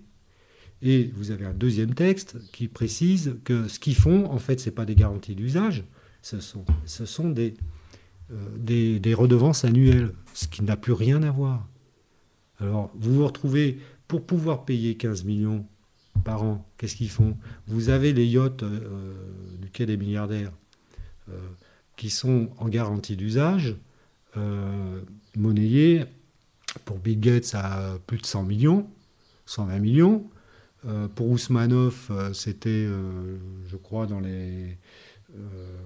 Et 0.82 1.10
vous 1.14 1.30
avez 1.30 1.46
un 1.46 1.54
deuxième 1.54 1.94
texte 1.94 2.36
qui 2.52 2.68
précise 2.68 3.36
que 3.44 3.68
ce 3.68 3.78
qu'ils 3.78 3.96
font, 3.96 4.26
en 4.26 4.38
fait, 4.38 4.60
ce 4.60 4.66
n'est 4.66 4.74
pas 4.74 4.84
des 4.84 4.94
garanties 4.94 5.34
d'usage, 5.34 5.84
ce 6.20 6.40
sont, 6.40 6.64
euh, 8.30 8.98
des, 8.98 9.14
redevances 9.14 9.64
annuelles, 9.64 10.12
ce 10.34 10.46
qui 10.46 10.62
n'a 10.62 10.76
plus 10.76 10.92
rien 10.92 11.22
à 11.22 11.30
voir. 11.30 11.66
Alors, 12.58 12.90
vous 12.94 13.14
vous 13.14 13.26
retrouvez, 13.26 13.78
pour 14.08 14.26
pouvoir 14.26 14.64
payer 14.66 14.96
15 14.96 15.24
millions 15.24 15.66
par 16.22 16.42
an, 16.42 16.70
qu'est-ce 16.76 16.96
qu'ils 16.96 17.10
font? 17.10 17.36
Vous 17.66 17.88
avez 17.88 18.12
les 18.12 18.26
yachts 18.26 18.62
euh, 18.62 19.14
du 19.60 19.70
quai 19.70 19.86
des 19.86 19.96
milliardaires 19.96 20.52
euh, 21.30 21.38
qui 21.96 22.10
sont 22.10 22.50
en 22.58 22.68
garantie 22.68 23.16
d'usage, 23.16 23.76
euh, 24.36 25.00
monnayés 25.36 26.04
pour 26.84 26.98
Bill 26.98 27.20
Gates 27.20 27.54
à 27.54 27.98
plus 28.06 28.18
de 28.18 28.26
100 28.26 28.44
millions, 28.44 28.86
120 29.46 29.78
millions. 29.78 30.24
pour 31.14 31.30
Ousmanoff, 31.30 32.10
c'était, 32.32 32.86
je 33.66 33.76
crois, 33.76 34.06
dans 34.06 34.20
les. 34.20 34.76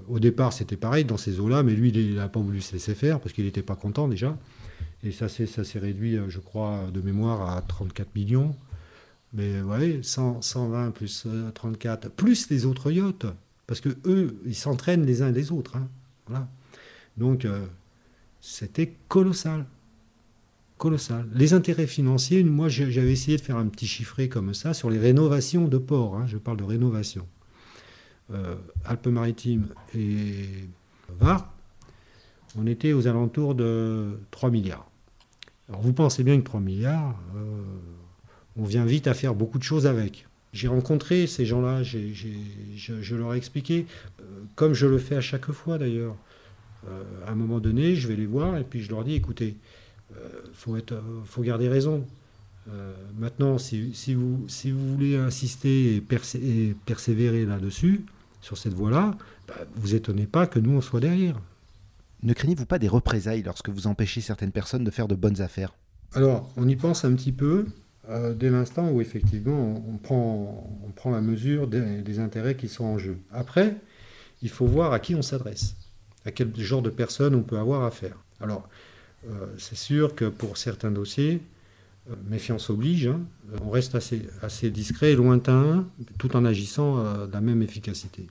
au 0.09 0.19
départ, 0.19 0.53
c'était 0.53 0.77
pareil 0.77 1.05
dans 1.05 1.19
ces 1.19 1.39
eaux-là, 1.41 1.63
mais 1.63 1.75
lui, 1.75 1.91
il 1.91 2.15
n'a 2.15 2.29
pas 2.29 2.41
voulu 2.41 2.61
se 2.61 2.73
laisser 2.73 2.95
faire 2.95 3.21
parce 3.21 3.33
qu'il 3.35 3.45
n'était 3.45 3.63
pas 3.63 3.77
content 3.77 4.09
déjà. 4.09 4.37
Et 5.05 5.13
ça 5.13 5.29
s'est 5.29 5.79
réduit, 5.79 6.17
euh, 6.17 6.29
je 6.29 6.41
crois, 6.41 6.87
de 6.93 7.01
mémoire 7.01 7.57
à 7.57 7.63
34 7.63 8.15
millions. 8.15 8.55
Mais 9.33 9.61
vous 9.61 9.69
voyez, 9.69 10.01
120 10.03 10.91
plus 10.91 11.27
34, 11.55 12.07
euh, 12.07 12.09
plus 12.09 12.51
les 12.51 12.67
autres 12.67 12.91
yachts. 12.91 13.27
Parce 13.67 13.81
que 13.81 13.91
eux, 14.07 14.41
ils 14.47 14.55
s'entraînent 14.55 15.05
les 15.05 15.23
uns 15.23 15.31
les 15.31 15.53
autres. 15.53 15.77
Hein. 15.77 15.89
Voilà. 16.29 16.49
Donc, 17.17 17.45
euh, 17.45 17.67
c'était 18.41 18.95
colossal. 19.09 19.67
Colossal. 20.77 21.29
Les 21.35 21.55
intérêts 21.55 21.89
financiers, 21.89 22.45
moi, 22.45 22.69
j'avais 22.69 23.13
essayé 23.13 23.37
de 23.37 23.43
faire 23.43 23.57
un 23.57 23.67
petit 23.67 23.87
chiffré 23.87 24.29
comme 24.29 24.55
ça 24.55 24.75
sur 24.75 24.91
les 24.91 24.99
rénovations 24.99 25.67
de 25.67 25.79
ports. 25.79 26.17
Hein. 26.17 26.27
je 26.27 26.39
parle 26.39 26.59
de 26.59 26.65
rénovation. 26.65 27.27
Alpes-Maritimes 28.85 29.69
et 29.95 30.69
Var, 31.19 31.51
on 32.57 32.67
était 32.67 32.93
aux 32.93 33.07
alentours 33.07 33.55
de 33.55 34.19
3 34.31 34.51
milliards. 34.51 34.89
Alors 35.69 35.81
vous 35.81 35.93
pensez 35.93 36.23
bien 36.23 36.39
que 36.39 36.45
3 36.45 36.61
milliards, 36.61 37.19
euh, 37.37 37.63
on 38.57 38.65
vient 38.65 38.85
vite 38.85 39.07
à 39.07 39.15
faire 39.15 39.35
beaucoup 39.35 39.59
de 39.59 39.65
choses 39.65 39.87
avec. 39.87 40.28
J'ai 40.59 40.67
rencontré 40.67 41.29
ces 41.29 41.47
gens-là, 41.47 41.85
je, 41.85 43.15
leur 43.15 43.33
ai 43.33 43.37
expliqué, 43.37 43.87
euh, 44.19 44.25
comme 44.57 44.75
je 44.75 44.89
le 44.89 44.99
fais 44.99 45.15
à 45.15 45.21
chaque 45.21 45.53
fois 45.53 45.79
d'ailleurs. 45.79 46.17
Euh, 46.89 47.05
à 47.29 47.31
un 47.31 47.37
moment 47.37 47.61
donné, 47.61 47.95
je 47.95 48.09
vais 48.09 48.17
les 48.17 48.27
voir 48.27 48.59
et 48.59 48.65
puis 48.65 48.83
je 48.83 48.91
leur 48.91 49.05
dis, 49.05 49.15
écoutez, 49.15 49.55
il 50.11 50.17
faut, 50.55 50.77
faut, 51.27 51.43
garder 51.43 51.69
raison. 51.69 52.05
maintenant, 53.17 53.57
si, 53.57 53.93
vous, 54.15 54.49
si, 54.49 54.73
vous, 54.73 54.95
voulez 54.95 55.17
insister 55.17 55.95
et, 55.95 56.75
persévérer 56.87 57.47
là-dessus, 57.47 58.05
sur 58.41 58.59
cette 58.59 58.75
voie-là, 58.75 59.17
bah, 59.47 59.55
vous 59.77 59.95
étonnez 59.95 60.27
pas 60.27 60.49
que 60.49 60.59
nous, 60.59 60.73
on 60.73 60.81
soit 60.81 60.99
derrière. 60.99 61.41
Ne 62.25 62.33
craignez-vous 62.33 62.67
pas 62.67 62.81
des 62.81 62.89
représailles 62.89 63.45
lorsque 63.45 63.69
vous 63.69 63.87
empêchez 63.87 64.21
certaines 64.21 64.51
personnes 64.51 64.83
de 64.83 64.91
faire 64.91 65.07
de 65.07 65.15
bonnes 65.15 65.41
affaires? 65.41 65.73
Alors, 66.15 66.51
on 66.57 66.69
y 66.69 66.75
pense 66.75 67.05
un 67.05 67.15
petit 67.15 67.31
peu 67.31 67.67
euh, 68.09 68.33
dès 68.33 68.49
l'instant 68.49 68.91
où 68.91 69.01
effectivement 69.01 69.83
on 69.87 69.99
prend, 69.99 70.71
on 70.87 70.91
prend 70.91 71.11
la 71.11 71.21
mesure 71.21 71.67
des, 71.67 72.19
intérêts 72.19 72.55
qui 72.55 72.69
sont 72.69 72.85
en 72.85 72.99
jeu. 72.99 73.19
Après, 73.33 73.77
il 74.43 74.49
faut 74.49 74.67
voir 74.67 74.93
à 74.93 74.99
qui 74.99 75.15
on 75.15 75.23
s'adresse, 75.23 75.77
à 76.25 76.31
quel 76.31 76.55
genre 76.57 76.83
de 76.83 76.91
personnes 76.91 77.35
on 77.35 77.43
peut 77.43 77.59
avoir 77.59 77.85
affaire. 77.85 78.17
Alors, 78.41 78.69
euh, 79.29 79.47
c'est 79.59 79.77
sûr 79.77 80.15
que 80.15 80.25
pour 80.25 80.57
certains 80.57 80.91
dossiers, 80.91 81.43
euh, 82.11 82.15
méfiance 82.29 82.71
oblige, 82.71 83.09
hein, 83.09 83.21
on 83.63 83.71
reste 83.71 83.95
assez, 83.95 84.23
assez 84.41 84.71
discret 84.71 85.13
et 85.13 85.17
lointain 85.17 85.87
tout 86.19 86.35
en 86.35 86.45
agissant 86.45 87.27
de 87.27 87.33
la 87.33 87.41
même 87.41 87.63
efficacité. 87.63 88.27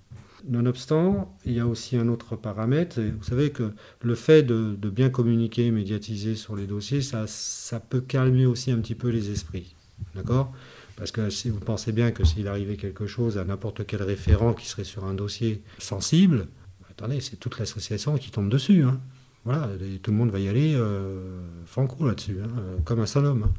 Nonobstant, 0.45 1.35
il 1.45 1.53
y 1.53 1.59
a 1.59 1.67
aussi 1.67 1.97
un 1.97 2.07
autre 2.07 2.35
paramètre. 2.35 2.99
Vous 3.01 3.23
savez 3.23 3.51
que 3.51 3.71
le 4.01 4.15
fait 4.15 4.43
de, 4.43 4.75
bien 4.89 5.09
communiquer, 5.09 5.71
médiatiser 5.71 6.35
sur 6.35 6.55
les 6.55 6.67
dossiers, 6.67 7.01
ça, 7.01 7.25
ça, 7.27 7.79
peut 7.79 8.01
calmer 8.01 8.45
aussi 8.45 8.71
un 8.71 8.79
petit 8.79 8.95
peu 8.95 9.09
les 9.09 9.31
esprits. 9.31 9.75
D'accord? 10.15 10.53
Parce 10.95 11.11
que 11.11 11.29
si 11.29 11.49
vous 11.49 11.59
pensez 11.59 11.91
bien 11.91 12.11
que 12.11 12.23
s'il 12.23 12.47
arrivait 12.47 12.77
quelque 12.77 13.07
chose 13.07 13.37
à 13.37 13.45
n'importe 13.45 13.85
quel 13.85 14.03
référent 14.03 14.53
qui 14.53 14.67
serait 14.67 14.83
sur 14.83 15.05
un 15.05 15.13
dossier 15.13 15.63
sensible, 15.79 16.47
attendez, 16.89 17.19
c'est 17.21 17.37
toute 17.37 17.59
l'association 17.59 18.17
qui 18.17 18.31
tombe 18.31 18.49
dessus. 18.49 18.83
Hein. 18.83 18.99
Voilà, 19.45 19.69
tout 20.01 20.11
le 20.11 20.17
monde 20.17 20.29
va 20.29 20.39
y 20.39 20.47
aller 20.47 20.73
euh, 20.75 21.39
franco 21.65 22.05
là-dessus, 22.05 22.37
hein, 22.43 22.49
comme 22.83 22.99
un 22.99 23.05
seul 23.05 23.25
homme. 23.25 23.43
Hein 23.43 23.53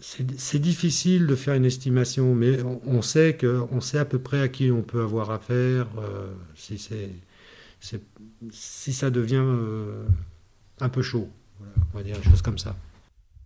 c'est 0.00 0.58
difficile 0.58 1.26
de 1.26 1.34
faire 1.34 1.54
une 1.54 1.64
estimation, 1.64 2.34
mais 2.34 2.58
on, 2.62 3.00
sait 3.00 3.36
que, 3.36 3.64
on 3.70 3.80
sait 3.80 3.98
à 3.98 4.04
peu 4.04 4.18
près 4.18 4.40
à 4.40 4.48
qui 4.48 4.70
on 4.70 4.82
peut 4.82 5.02
avoir 5.02 5.30
affaire 5.30 5.86
euh, 5.98 6.32
si, 6.54 6.78
si 8.50 8.92
ça 8.92 9.10
devient 9.10 9.36
euh, 9.36 10.04
un 10.80 10.88
peu 10.88 11.02
chaud. 11.02 11.28
on 11.92 11.98
va 11.98 12.02
dire 12.02 12.16
des 12.16 12.24
choses 12.24 12.42
comme 12.42 12.58
ça. 12.58 12.76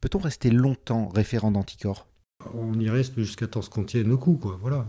Peut-on 0.01 0.19
rester 0.19 0.51
longtemps 0.51 1.09
référent 1.09 1.51
d'anticorps 1.51 2.07
On 2.55 2.79
y 2.79 2.89
reste 2.89 3.19
jusqu'à 3.19 3.47
temps 3.47 3.63
ce 3.63 3.71
qu'on 3.71 3.85
tienne 3.85 4.09
le 4.09 4.17
coup. 4.17 4.35
Quoi, 4.35 4.59
voilà. 4.61 4.87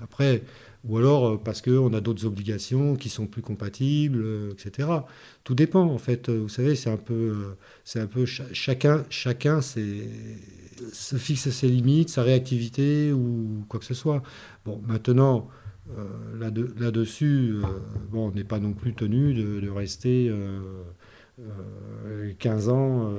Après, 0.00 0.42
ou 0.84 0.96
alors 0.96 1.26
euh, 1.26 1.36
parce 1.42 1.62
qu'on 1.62 1.92
a 1.92 2.00
d'autres 2.00 2.24
obligations 2.26 2.96
qui 2.96 3.08
sont 3.08 3.26
plus 3.26 3.42
compatibles, 3.42 4.22
euh, 4.22 4.52
etc. 4.52 4.88
Tout 5.44 5.54
dépend, 5.54 5.84
en 5.84 5.98
fait. 5.98 6.30
Vous 6.30 6.48
savez, 6.48 6.76
c'est 6.76 6.90
un 6.90 6.96
peu, 6.96 7.14
euh, 7.14 7.56
c'est 7.84 8.00
un 8.00 8.06
peu 8.06 8.24
chacun, 8.26 9.04
chacun 9.10 9.60
se 9.60 11.16
fixe 11.16 11.50
ses 11.50 11.68
limites, 11.68 12.10
sa 12.10 12.22
réactivité 12.22 13.12
ou 13.12 13.64
quoi 13.68 13.80
que 13.80 13.86
ce 13.86 13.94
soit. 13.94 14.22
Bon, 14.64 14.80
maintenant, 14.86 15.48
là-dessus, 16.38 17.56
bon, 18.10 18.28
on 18.28 18.32
n'est 18.32 18.44
pas 18.44 18.58
non 18.58 18.72
plus 18.72 18.94
tenu 18.94 19.34
de, 19.34 19.68
rester. 19.70 20.32
15 22.40 22.68
ans 22.68 23.12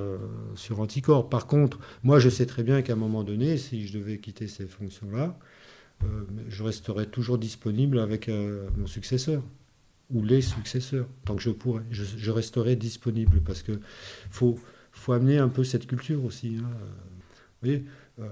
sur 0.54 0.80
Anticorps. 0.80 1.28
Par 1.30 1.46
contre, 1.46 1.78
moi 2.04 2.18
je 2.18 2.28
sais 2.28 2.44
très 2.44 2.62
bien 2.62 2.82
qu'à 2.82 2.92
un 2.92 2.96
moment 2.96 3.24
donné, 3.24 3.56
si 3.56 3.86
je 3.86 3.98
devais 3.98 4.18
quitter 4.18 4.46
ces 4.46 4.66
fonctions-là, 4.66 5.38
euh, 5.38 5.50
je 6.48 6.62
resterai 6.62 7.06
toujours 7.06 7.38
disponible 7.38 7.98
avec 7.98 8.28
euh, 8.28 8.68
mon 8.76 8.86
successeur 8.86 9.42
ou 10.12 10.24
les 10.24 10.42
successeurs, 10.42 11.06
tant 11.24 11.36
que 11.36 11.42
je 11.42 11.50
pourrai. 11.50 11.82
Je, 11.90 12.30
resterai 12.30 12.74
disponible 12.74 13.40
parce 13.40 13.62
que 13.62 13.72
faut, 14.30 14.58
faut 14.90 15.12
amener 15.12 15.38
un 15.38 15.48
peu 15.48 15.62
cette 15.62 15.86
culture 15.86 16.24
aussi. 16.24 16.56
Hein. 16.58 16.68
Vous 17.62 17.68
voyez, 17.68 17.84
euh, 18.18 18.28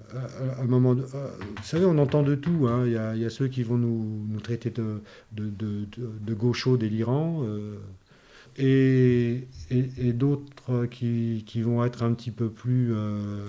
un 0.59 0.65
moment, 0.65 0.95
vous 0.95 1.63
savez, 1.63 1.85
on 1.85 1.99
entend 1.99 2.23
de 2.23 2.35
tout. 2.35 2.67
Hein. 2.69 2.85
Il, 2.87 3.21
y 3.21 3.25
a, 3.25 3.31
ceux 3.31 3.47
qui 3.47 3.63
vont 3.63 3.79
nous, 3.79 4.27
nous 4.29 4.41
traiter 4.41 4.71
de, 4.71 5.01
de, 5.33 5.49
de, 5.51 5.87
de 5.97 6.35
gauchos 6.35 6.77
délirants 6.77 7.45
et, 8.59 10.13
d'autres 10.13 10.87
qui, 10.87 11.63
vont 11.63 11.85
être 11.85 12.03
un 12.03 12.13
petit 12.15 12.31
peu 12.31 12.51
plus 12.51 12.93
euh, 12.93 13.41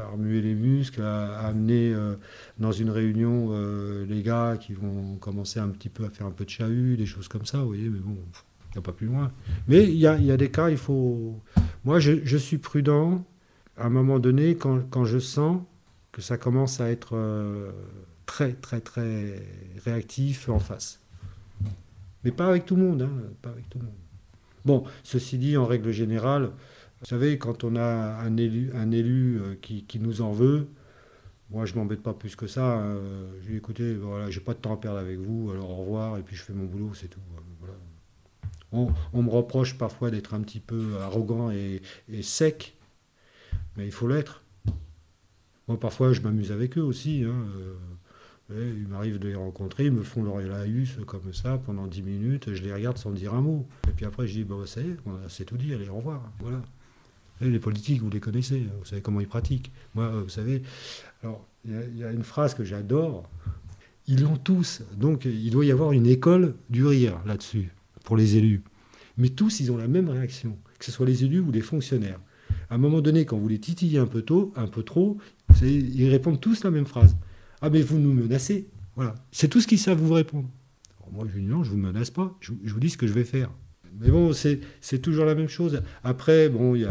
à 0.00 0.06
remuer 0.08 0.40
les 0.40 0.54
muscles, 0.54 1.02
à, 1.02 1.40
amener 1.40 1.92
euh, 1.92 2.14
dans 2.58 2.72
une 2.72 2.90
réunion 2.90 3.48
euh, 3.50 4.06
les 4.06 4.22
gars 4.22 4.56
qui 4.58 4.72
vont 4.72 5.16
commencer 5.16 5.60
un 5.60 5.68
petit 5.68 5.88
peu 5.88 6.04
à 6.04 6.10
faire 6.10 6.26
un 6.26 6.30
peu 6.30 6.44
de 6.44 6.50
chahut, 6.50 6.96
des 6.96 7.06
choses 7.06 7.28
comme 7.28 7.44
ça, 7.44 7.58
vous 7.58 7.66
voyez, 7.66 7.88
mais 7.88 7.98
bon, 7.98 8.16
il 8.16 8.72
n'y 8.74 8.78
a 8.78 8.82
pas 8.82 8.92
plus 8.92 9.06
loin. 9.06 9.30
Mais 9.68 9.84
il 9.84 9.96
y 9.96 10.06
a, 10.06 10.36
des 10.36 10.50
cas, 10.50 10.70
il 10.70 10.78
faut... 10.78 11.40
Moi, 11.84 12.00
je, 12.00 12.24
je, 12.24 12.36
suis 12.36 12.58
prudent 12.58 13.24
à 13.76 13.86
un 13.86 13.90
moment 13.90 14.18
donné 14.18 14.56
quand, 14.56 14.80
quand, 14.90 15.04
je 15.04 15.18
sens 15.18 15.60
que 16.12 16.22
ça 16.22 16.38
commence 16.38 16.80
à 16.80 16.90
être 16.90 17.18
très, 18.24 18.52
très, 18.54 18.80
très 18.80 19.42
réactif 19.84 20.48
en 20.48 20.58
face. 20.58 21.00
Mais 22.24 22.32
pas 22.32 22.48
avec 22.48 22.64
tout 22.66 22.74
le 22.74 22.82
monde, 22.82 23.02
hein, 23.02 23.10
pas 23.42 23.50
avec 23.50 23.68
tout 23.68 23.78
le 23.78 23.84
monde. 23.84 23.94
Bon, 24.66 24.82
ceci 25.04 25.38
dit, 25.38 25.56
en 25.56 25.64
règle 25.64 25.92
générale, 25.92 26.50
vous 27.00 27.06
savez, 27.06 27.38
quand 27.38 27.62
on 27.62 27.76
a 27.76 27.84
un 27.84 28.36
élu, 28.36 28.72
un 28.74 28.90
élu 28.90 29.40
euh, 29.40 29.54
qui, 29.54 30.00
nous 30.00 30.22
en 30.22 30.32
veut, 30.32 30.66
moi 31.50 31.66
je 31.66 31.74
m'embête 31.74 32.02
pas 32.02 32.12
plus 32.12 32.34
que 32.34 32.48
ça. 32.48 32.78
Hein. 32.78 32.96
Je 33.42 33.48
lui 33.48 33.56
écoutez, 33.58 33.94
voilà, 33.94 34.28
j'ai 34.28 34.40
pas 34.40 34.54
de 34.54 34.58
temps 34.58 34.74
à 34.74 34.76
perdre 34.76 34.98
avec 34.98 35.18
vous, 35.18 35.52
alors 35.52 35.70
au 35.70 35.76
revoir, 35.76 36.18
et 36.18 36.22
puis 36.22 36.34
je 36.34 36.42
fais 36.42 36.52
mon 36.52 36.64
boulot, 36.64 36.90
c'est 36.94 37.06
tout. 37.06 37.20
On, 38.72 39.22
me 39.22 39.30
reproche 39.30 39.78
parfois 39.78 40.10
d'être 40.10 40.34
un 40.34 40.40
petit 40.40 40.58
peu 40.58 40.96
arrogant 41.00 41.52
et, 41.52 41.80
sec, 42.22 42.76
mais 43.76 43.86
il 43.86 43.92
faut 43.92 44.08
l'être. 44.08 44.42
Moi 45.68 45.78
parfois 45.78 46.12
je 46.12 46.20
m'amuse 46.22 46.50
avec 46.50 46.76
eux 46.76 46.82
aussi. 46.82 47.22
Hein. 47.24 47.46
Il 48.50 48.86
m'arrive 48.88 49.18
de 49.18 49.26
les 49.28 49.34
rencontrer, 49.34 49.86
ils 49.86 49.92
me 49.92 50.04
font 50.04 50.22
leur 50.22 50.38
laïus 50.38 50.98
comme 51.04 51.32
ça 51.32 51.58
pendant 51.58 51.88
10 51.88 52.02
minutes, 52.02 52.54
je 52.54 52.62
les 52.62 52.72
regarde 52.72 52.96
sans 52.96 53.10
dire 53.10 53.34
un 53.34 53.40
mot. 53.40 53.66
Et 53.88 53.92
puis 53.92 54.04
après, 54.04 54.28
je 54.28 54.34
dis, 54.34 54.44
bah, 54.44 54.54
ça 54.66 54.80
y 54.80 54.84
est, 54.84 54.96
c'est 55.28 55.44
tout 55.44 55.56
dit, 55.56 55.74
allez, 55.74 55.88
au 55.88 55.96
revoir. 55.96 56.30
Voilà. 56.38 56.62
les 57.40 57.58
politiques, 57.58 58.00
vous 58.02 58.10
les 58.10 58.20
connaissez, 58.20 58.66
hein, 58.68 58.74
vous 58.78 58.84
savez 58.84 59.02
comment 59.02 59.20
ils 59.20 59.26
pratiquent. 59.26 59.72
Moi, 59.96 60.08
vous 60.22 60.28
savez, 60.28 60.62
alors, 61.24 61.44
il 61.64 61.98
y, 61.98 62.04
a 62.04 62.12
une 62.12 62.22
phrase 62.22 62.54
que 62.54 62.62
j'adore. 62.62 63.28
Ils 64.06 64.22
l'ont 64.22 64.36
tous. 64.36 64.82
Donc, 64.96 65.24
il 65.24 65.50
doit 65.50 65.64
y 65.64 65.72
avoir 65.72 65.90
une 65.90 66.06
école 66.06 66.54
du 66.70 66.86
rire 66.86 67.18
là-dessus, 67.26 67.72
pour 68.04 68.16
les 68.16 68.36
élus. 68.36 68.62
Mais 69.16 69.30
tous, 69.30 69.58
ils 69.58 69.72
ont 69.72 69.76
la 69.76 69.88
même 69.88 70.08
réaction, 70.08 70.56
que 70.78 70.84
ce 70.84 70.92
soit 70.92 71.06
les 71.06 71.24
élus 71.24 71.40
ou 71.40 71.50
les 71.50 71.62
fonctionnaires. 71.62 72.20
À 72.70 72.76
un 72.76 72.78
moment 72.78 73.00
donné, 73.00 73.24
quand 73.24 73.36
vous 73.36 73.48
les 73.48 73.58
titillez 73.58 73.98
un 73.98 74.06
peu 74.06 74.22
tôt, 74.22 74.52
un 74.54 74.68
peu 74.68 74.84
trop, 74.84 75.18
ils 75.62 76.08
répondent 76.08 76.40
tous 76.40 76.62
la 76.62 76.70
même 76.70 76.86
phrase. 76.86 77.16
Ah, 77.60 77.70
mais 77.70 77.82
vous 77.82 77.98
nous 77.98 78.12
menacez. 78.12 78.68
Voilà. 78.94 79.14
C'est 79.32 79.48
tout 79.48 79.60
ce 79.60 79.66
qu'ils 79.66 79.78
savent 79.78 79.98
vous 79.98 80.14
répondre. 80.14 80.48
moi, 81.12 81.24
je 81.28 81.38
dis 81.38 81.44
non, 81.44 81.64
je 81.64 81.70
ne 81.70 81.76
vous 81.76 81.80
menace 81.80 82.10
pas. 82.10 82.36
Je, 82.40 82.52
vous 82.52 82.80
dis 82.80 82.90
ce 82.90 82.96
que 82.96 83.06
je 83.06 83.12
vais 83.12 83.24
faire. 83.24 83.50
Mais 83.98 84.10
bon, 84.10 84.32
c'est 84.32 84.98
toujours 85.00 85.24
la 85.24 85.34
même 85.34 85.48
chose. 85.48 85.82
Après, 86.04 86.48
bon, 86.48 86.74
il 86.74 86.82
y 86.82 86.88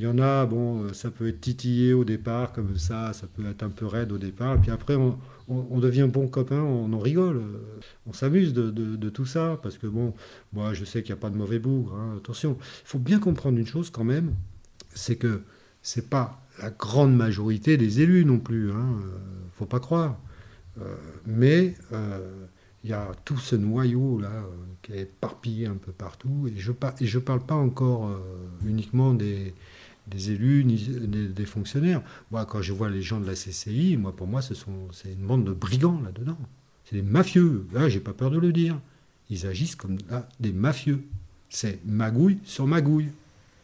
y 0.00 0.06
en 0.06 0.18
a, 0.18 0.46
bon, 0.46 0.84
euh, 0.84 0.92
ça 0.92 1.10
peut 1.10 1.28
être 1.28 1.40
titillé 1.40 1.92
au 1.92 2.04
départ, 2.04 2.52
comme 2.52 2.76
ça, 2.76 3.12
ça 3.12 3.26
peut 3.26 3.44
être 3.46 3.62
un 3.62 3.68
peu 3.68 3.86
raide 3.86 4.12
au 4.12 4.18
départ, 4.18 4.56
et 4.56 4.58
puis 4.58 4.70
après, 4.70 4.96
on, 4.96 5.78
devient 5.78 6.08
bon 6.10 6.26
copain, 6.26 6.60
on 6.60 6.92
en 6.92 6.98
rigole, 6.98 7.36
euh, 7.36 7.80
on 8.06 8.12
s'amuse 8.12 8.54
de, 8.54 9.08
tout 9.10 9.26
ça, 9.26 9.58
parce 9.62 9.76
que 9.76 9.86
bon, 9.86 10.14
moi, 10.52 10.72
je 10.72 10.84
sais 10.84 11.02
qu'il 11.02 11.12
n'y 11.12 11.18
a 11.18 11.20
pas 11.20 11.30
de 11.30 11.36
mauvais 11.36 11.58
bougre, 11.58 11.94
hein, 11.94 12.14
attention. 12.16 12.56
Il 12.60 12.86
faut 12.86 12.98
bien 12.98 13.18
comprendre 13.18 13.58
une 13.58 13.66
chose 13.66 13.90
quand 13.90 14.04
même, 14.04 14.34
c'est 14.94 15.16
que 15.16 15.42
c'est 15.82 16.08
pas 16.08 16.42
la 16.62 16.70
grande 16.70 17.14
majorité 17.14 17.76
des 17.76 18.00
élus 18.00 18.24
non 18.24 18.38
plus, 18.38 18.70
hein, 18.70 18.98
euh, 19.02 19.18
faut 19.56 19.66
pas 19.66 19.80
croire. 19.80 20.18
mais 21.26 21.74
il 22.84 22.90
y 22.90 22.94
a 22.94 23.10
tout 23.26 23.36
ce 23.36 23.54
noyau 23.56 24.18
là 24.18 24.32
qui 24.80 24.92
est 24.92 25.02
éparpillé 25.02 25.66
un 25.66 25.74
peu 25.74 25.92
partout, 25.92 26.48
et 26.48 26.56
je 26.56 27.18
ne 27.18 27.22
parle 27.22 27.40
pas 27.40 27.54
encore 27.54 28.10
uniquement 28.64 29.12
des 29.12 29.52
élus 30.30 30.64
ni 30.64 30.76
des, 31.28 31.44
fonctionnaires. 31.44 32.02
Moi, 32.30 32.46
quand 32.46 32.62
je 32.62 32.72
vois 32.72 32.88
les 32.88 33.02
gens 33.02 33.20
de 33.20 33.26
la 33.26 33.34
CCI, 33.34 33.96
moi, 33.98 34.14
pour 34.16 34.26
moi, 34.26 34.40
ce 34.42 34.54
sont, 34.54 34.88
c'est 34.92 35.12
une 35.12 35.26
bande 35.26 35.44
de 35.44 35.52
brigands 35.52 36.00
là-dedans. 36.02 36.38
C'est 36.84 36.96
des 36.96 37.02
mafieux. 37.02 37.66
Là, 37.72 37.88
j'ai 37.88 38.00
pas 38.00 38.12
peur 38.12 38.30
de 38.30 38.38
le 38.38 38.52
dire. 38.52 38.78
Ils 39.30 39.46
agissent 39.46 39.76
comme 39.76 39.98
des 40.40 40.52
mafieux. 40.52 41.04
C'est 41.48 41.84
magouille 41.84 42.38
sur 42.44 42.66
magouille. 42.66 43.10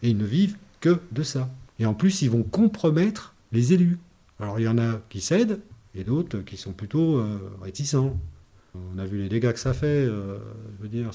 Et 0.03 0.11
ils 0.11 0.16
ne 0.16 0.24
vivent 0.24 0.57
que 0.80 1.01
de 1.12 1.22
ça. 1.22 1.51
Et 1.78 1.86
en 1.86 1.94
plus, 1.94 2.22
ils 2.22 2.30
vont 2.30 2.42
compromettre 2.42 3.34
les 3.52 3.72
élus. 3.72 3.98
Alors, 4.40 4.58
il 4.58 4.64
y 4.64 4.68
en 4.68 4.78
a 4.78 5.00
qui 5.08 5.20
cèdent 5.20 5.60
et 5.96 6.04
d'autres 6.04 6.38
qui 6.40 6.56
sont 6.56 6.72
plutôt 6.72 7.16
euh, 7.16 7.38
réticents. 7.62 8.18
On 8.94 8.98
a 8.98 9.06
vu 9.06 9.22
les 9.22 9.28
dégâts 9.30 9.52
que 9.52 9.58
ça 9.58 9.72
fait. 9.72 9.86
Euh, 9.86 10.36
je 10.76 10.82
veux 10.82 10.88
dire, 10.88 11.10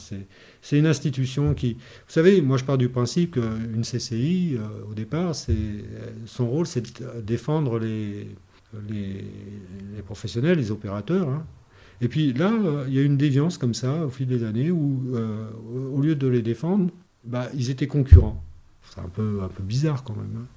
c'est 0.61 0.77
une 0.77 0.87
institution 0.87 1.53
qui. 1.53 1.73
Vous 1.73 2.13
savez, 2.13 2.41
moi 2.41 2.57
je 2.57 2.65
pars 2.65 2.79
du 2.79 2.89
principe 2.89 3.33
qu'une 3.33 3.83
CCI, 3.83 4.57
euh, 4.57 4.89
au 4.89 4.95
départ, 4.95 5.35
son 6.25 6.49
rôle, 6.49 6.65
c'est 6.65 6.81
de 6.81 7.21
défendre 7.21 7.77
les, 7.77 8.35
professionnels, 10.05 10.57
les 10.57 10.71
opérateurs. 10.71 11.29
Hein. 11.29 11.45
Et 12.01 12.07
puis 12.07 12.33
là, 12.33 12.51
il 12.87 12.93
y 12.95 12.97
a 12.97 13.03
une 13.03 13.17
déviance 13.17 13.59
comme 13.59 13.75
ça 13.75 14.07
au 14.07 14.09
fil 14.09 14.25
des 14.25 14.43
années 14.43 14.71
où, 14.71 15.15
au 15.93 16.01
lieu 16.01 16.15
de 16.15 16.25
les 16.25 16.41
défendre, 16.41 16.89
bah, 17.23 17.47
ils 17.53 17.69
étaient 17.69 17.85
concurrents. 17.85 18.43
C'est 18.89 18.99
un 18.99 19.09
peu, 19.09 19.41
un 19.43 19.47
peu 19.47 19.63
bizarre 19.63 20.03
quand 20.03 20.15
même. 20.15 20.35
Hein. 20.37 20.47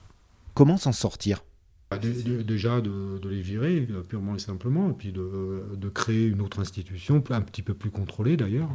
Comment 0.54 0.76
s'en 0.76 0.92
sortir? 0.92 1.42
Bah, 1.90 1.98
déjà 1.98 2.80
de, 2.80 3.20
les 3.28 3.40
virer 3.40 3.86
euh, 3.90 4.02
purement 4.02 4.34
et 4.34 4.38
simplement, 4.38 4.90
et 4.90 4.94
puis 4.94 5.12
de, 5.12 5.88
créer 5.92 6.26
une 6.26 6.40
autre 6.40 6.60
institution, 6.60 7.22
un 7.30 7.40
petit 7.40 7.62
peu 7.62 7.74
plus 7.74 7.90
contrôlée 7.90 8.36
d'ailleurs. 8.36 8.70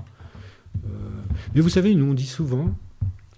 Euh, 0.85 0.87
mais 1.53 1.61
vous 1.61 1.69
savez, 1.69 1.95
nous 1.95 2.05
on 2.05 2.13
dit 2.13 2.27
souvent 2.27 2.73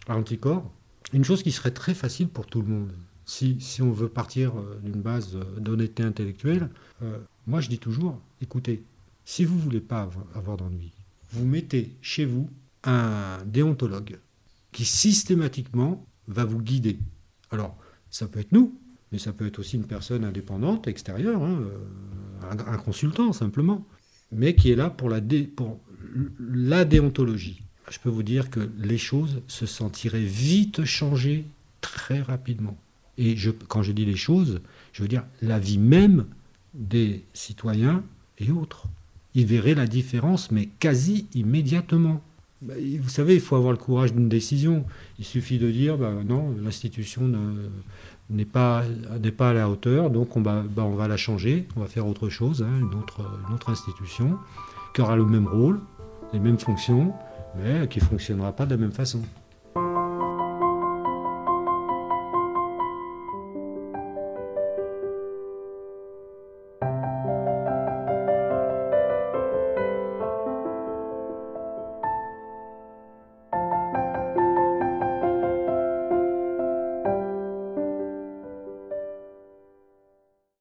à 0.07 0.17
Anticor 0.17 0.69
une 1.13 1.23
chose 1.23 1.41
qui 1.43 1.51
serait 1.51 1.71
très 1.71 1.93
facile 1.93 2.27
pour 2.27 2.45
tout 2.45 2.61
le 2.61 2.67
monde. 2.67 2.91
Si, 3.25 3.59
si 3.59 3.81
on 3.81 3.91
veut 3.91 4.09
partir 4.09 4.57
euh, 4.57 4.79
d'une 4.83 5.01
base 5.01 5.37
d'honnêteté 5.57 6.03
intellectuelle, 6.03 6.69
moi 7.47 7.61
je 7.61 7.69
dis 7.69 7.79
toujours, 7.79 8.19
écoutez, 8.41 8.83
si 9.25 9.45
vous 9.45 9.55
ne 9.55 9.61
voulez 9.61 9.81
pas 9.81 10.09
avoir 10.35 10.57
d'ennui, 10.57 10.91
vous 11.31 11.45
mettez 11.45 11.95
chez 12.01 12.25
vous 12.25 12.49
un 12.83 13.39
déontologue 13.45 14.19
qui 14.71 14.85
systématiquement 14.85 16.05
va 16.27 16.45
vous 16.45 16.61
guider. 16.61 16.99
Alors, 17.51 17.77
ça 18.09 18.27
peut 18.27 18.39
être 18.39 18.51
nous, 18.51 18.77
mais 19.11 19.17
ça 19.17 19.33
peut 19.33 19.45
être 19.45 19.59
aussi 19.59 19.75
une 19.75 19.85
personne 19.85 20.23
indépendante, 20.23 20.87
extérieure, 20.87 21.43
hein, 21.43 21.61
euh, 21.61 22.57
un, 22.67 22.77
consultant 22.77 23.33
simplement, 23.33 23.85
mais 24.31 24.55
qui 24.55 24.71
est 24.71 24.75
là 24.75 24.89
pour 24.89 25.09
la, 25.09 25.21
pour 25.55 25.79
la 26.39 26.85
déontologie. 26.85 27.61
Je 27.89 27.99
peux 27.99 28.09
vous 28.09 28.23
dire 28.23 28.49
que 28.49 28.69
les 28.77 28.97
choses 28.97 29.41
se 29.47 29.65
sentiraient 29.65 30.23
vite 30.23 30.85
changées 30.85 31.45
très 31.81 32.21
rapidement. 32.21 32.77
Et 33.17 33.35
je, 33.35 33.51
quand 33.51 33.83
je 33.83 33.91
dis 33.91 34.05
les 34.05 34.15
choses, 34.15 34.61
je 34.93 35.01
veux 35.01 35.09
dire 35.09 35.25
la 35.41 35.59
vie 35.59 35.77
même 35.77 36.25
des 36.73 37.25
citoyens 37.33 38.03
et 38.37 38.51
autres. 38.51 38.87
Ils 39.33 39.45
verraient 39.45 39.75
la 39.75 39.87
différence, 39.87 40.51
mais 40.51 40.67
quasi 40.79 41.27
immédiatement. 41.33 42.21
Bah, 42.61 42.75
vous 43.01 43.09
savez, 43.09 43.33
il 43.35 43.41
faut 43.41 43.55
avoir 43.55 43.71
le 43.71 43.77
courage 43.77 44.13
d'une 44.13 44.29
décision. 44.29 44.85
Il 45.17 45.25
suffit 45.25 45.57
de 45.57 45.71
dire, 45.71 45.97
bah, 45.97 46.11
non, 46.23 46.55
l'institution 46.61 47.23
ne, 47.23 47.69
n'est 48.29 48.45
pas, 48.45 48.83
à 49.39 49.53
la 49.53 49.69
hauteur, 49.69 50.09
donc 50.09 50.35
on 50.37 50.41
va, 50.41 50.63
bah, 50.63 50.83
on 50.83 50.95
va 50.95 51.07
la 51.07 51.17
changer, 51.17 51.67
on 51.75 51.81
va 51.81 51.87
faire 51.87 52.07
autre 52.07 52.29
chose, 52.29 52.63
hein, 52.63 52.79
une, 52.79 52.99
autre, 52.99 53.21
une 53.47 53.55
autre 53.55 53.69
institution 53.69 54.37
qui 54.93 55.01
aura 55.01 55.15
le 55.15 55.25
même 55.25 55.47
rôle, 55.47 55.79
les 56.33 56.39
mêmes 56.39 56.59
fonctions, 56.59 57.13
mais 57.57 57.87
qui 57.87 57.99
ne 57.99 58.05
fonctionnera 58.05 58.51
pas 58.51 58.65
de 58.65 58.71
la 58.71 58.77
même 58.77 58.91
façon. 58.91 59.21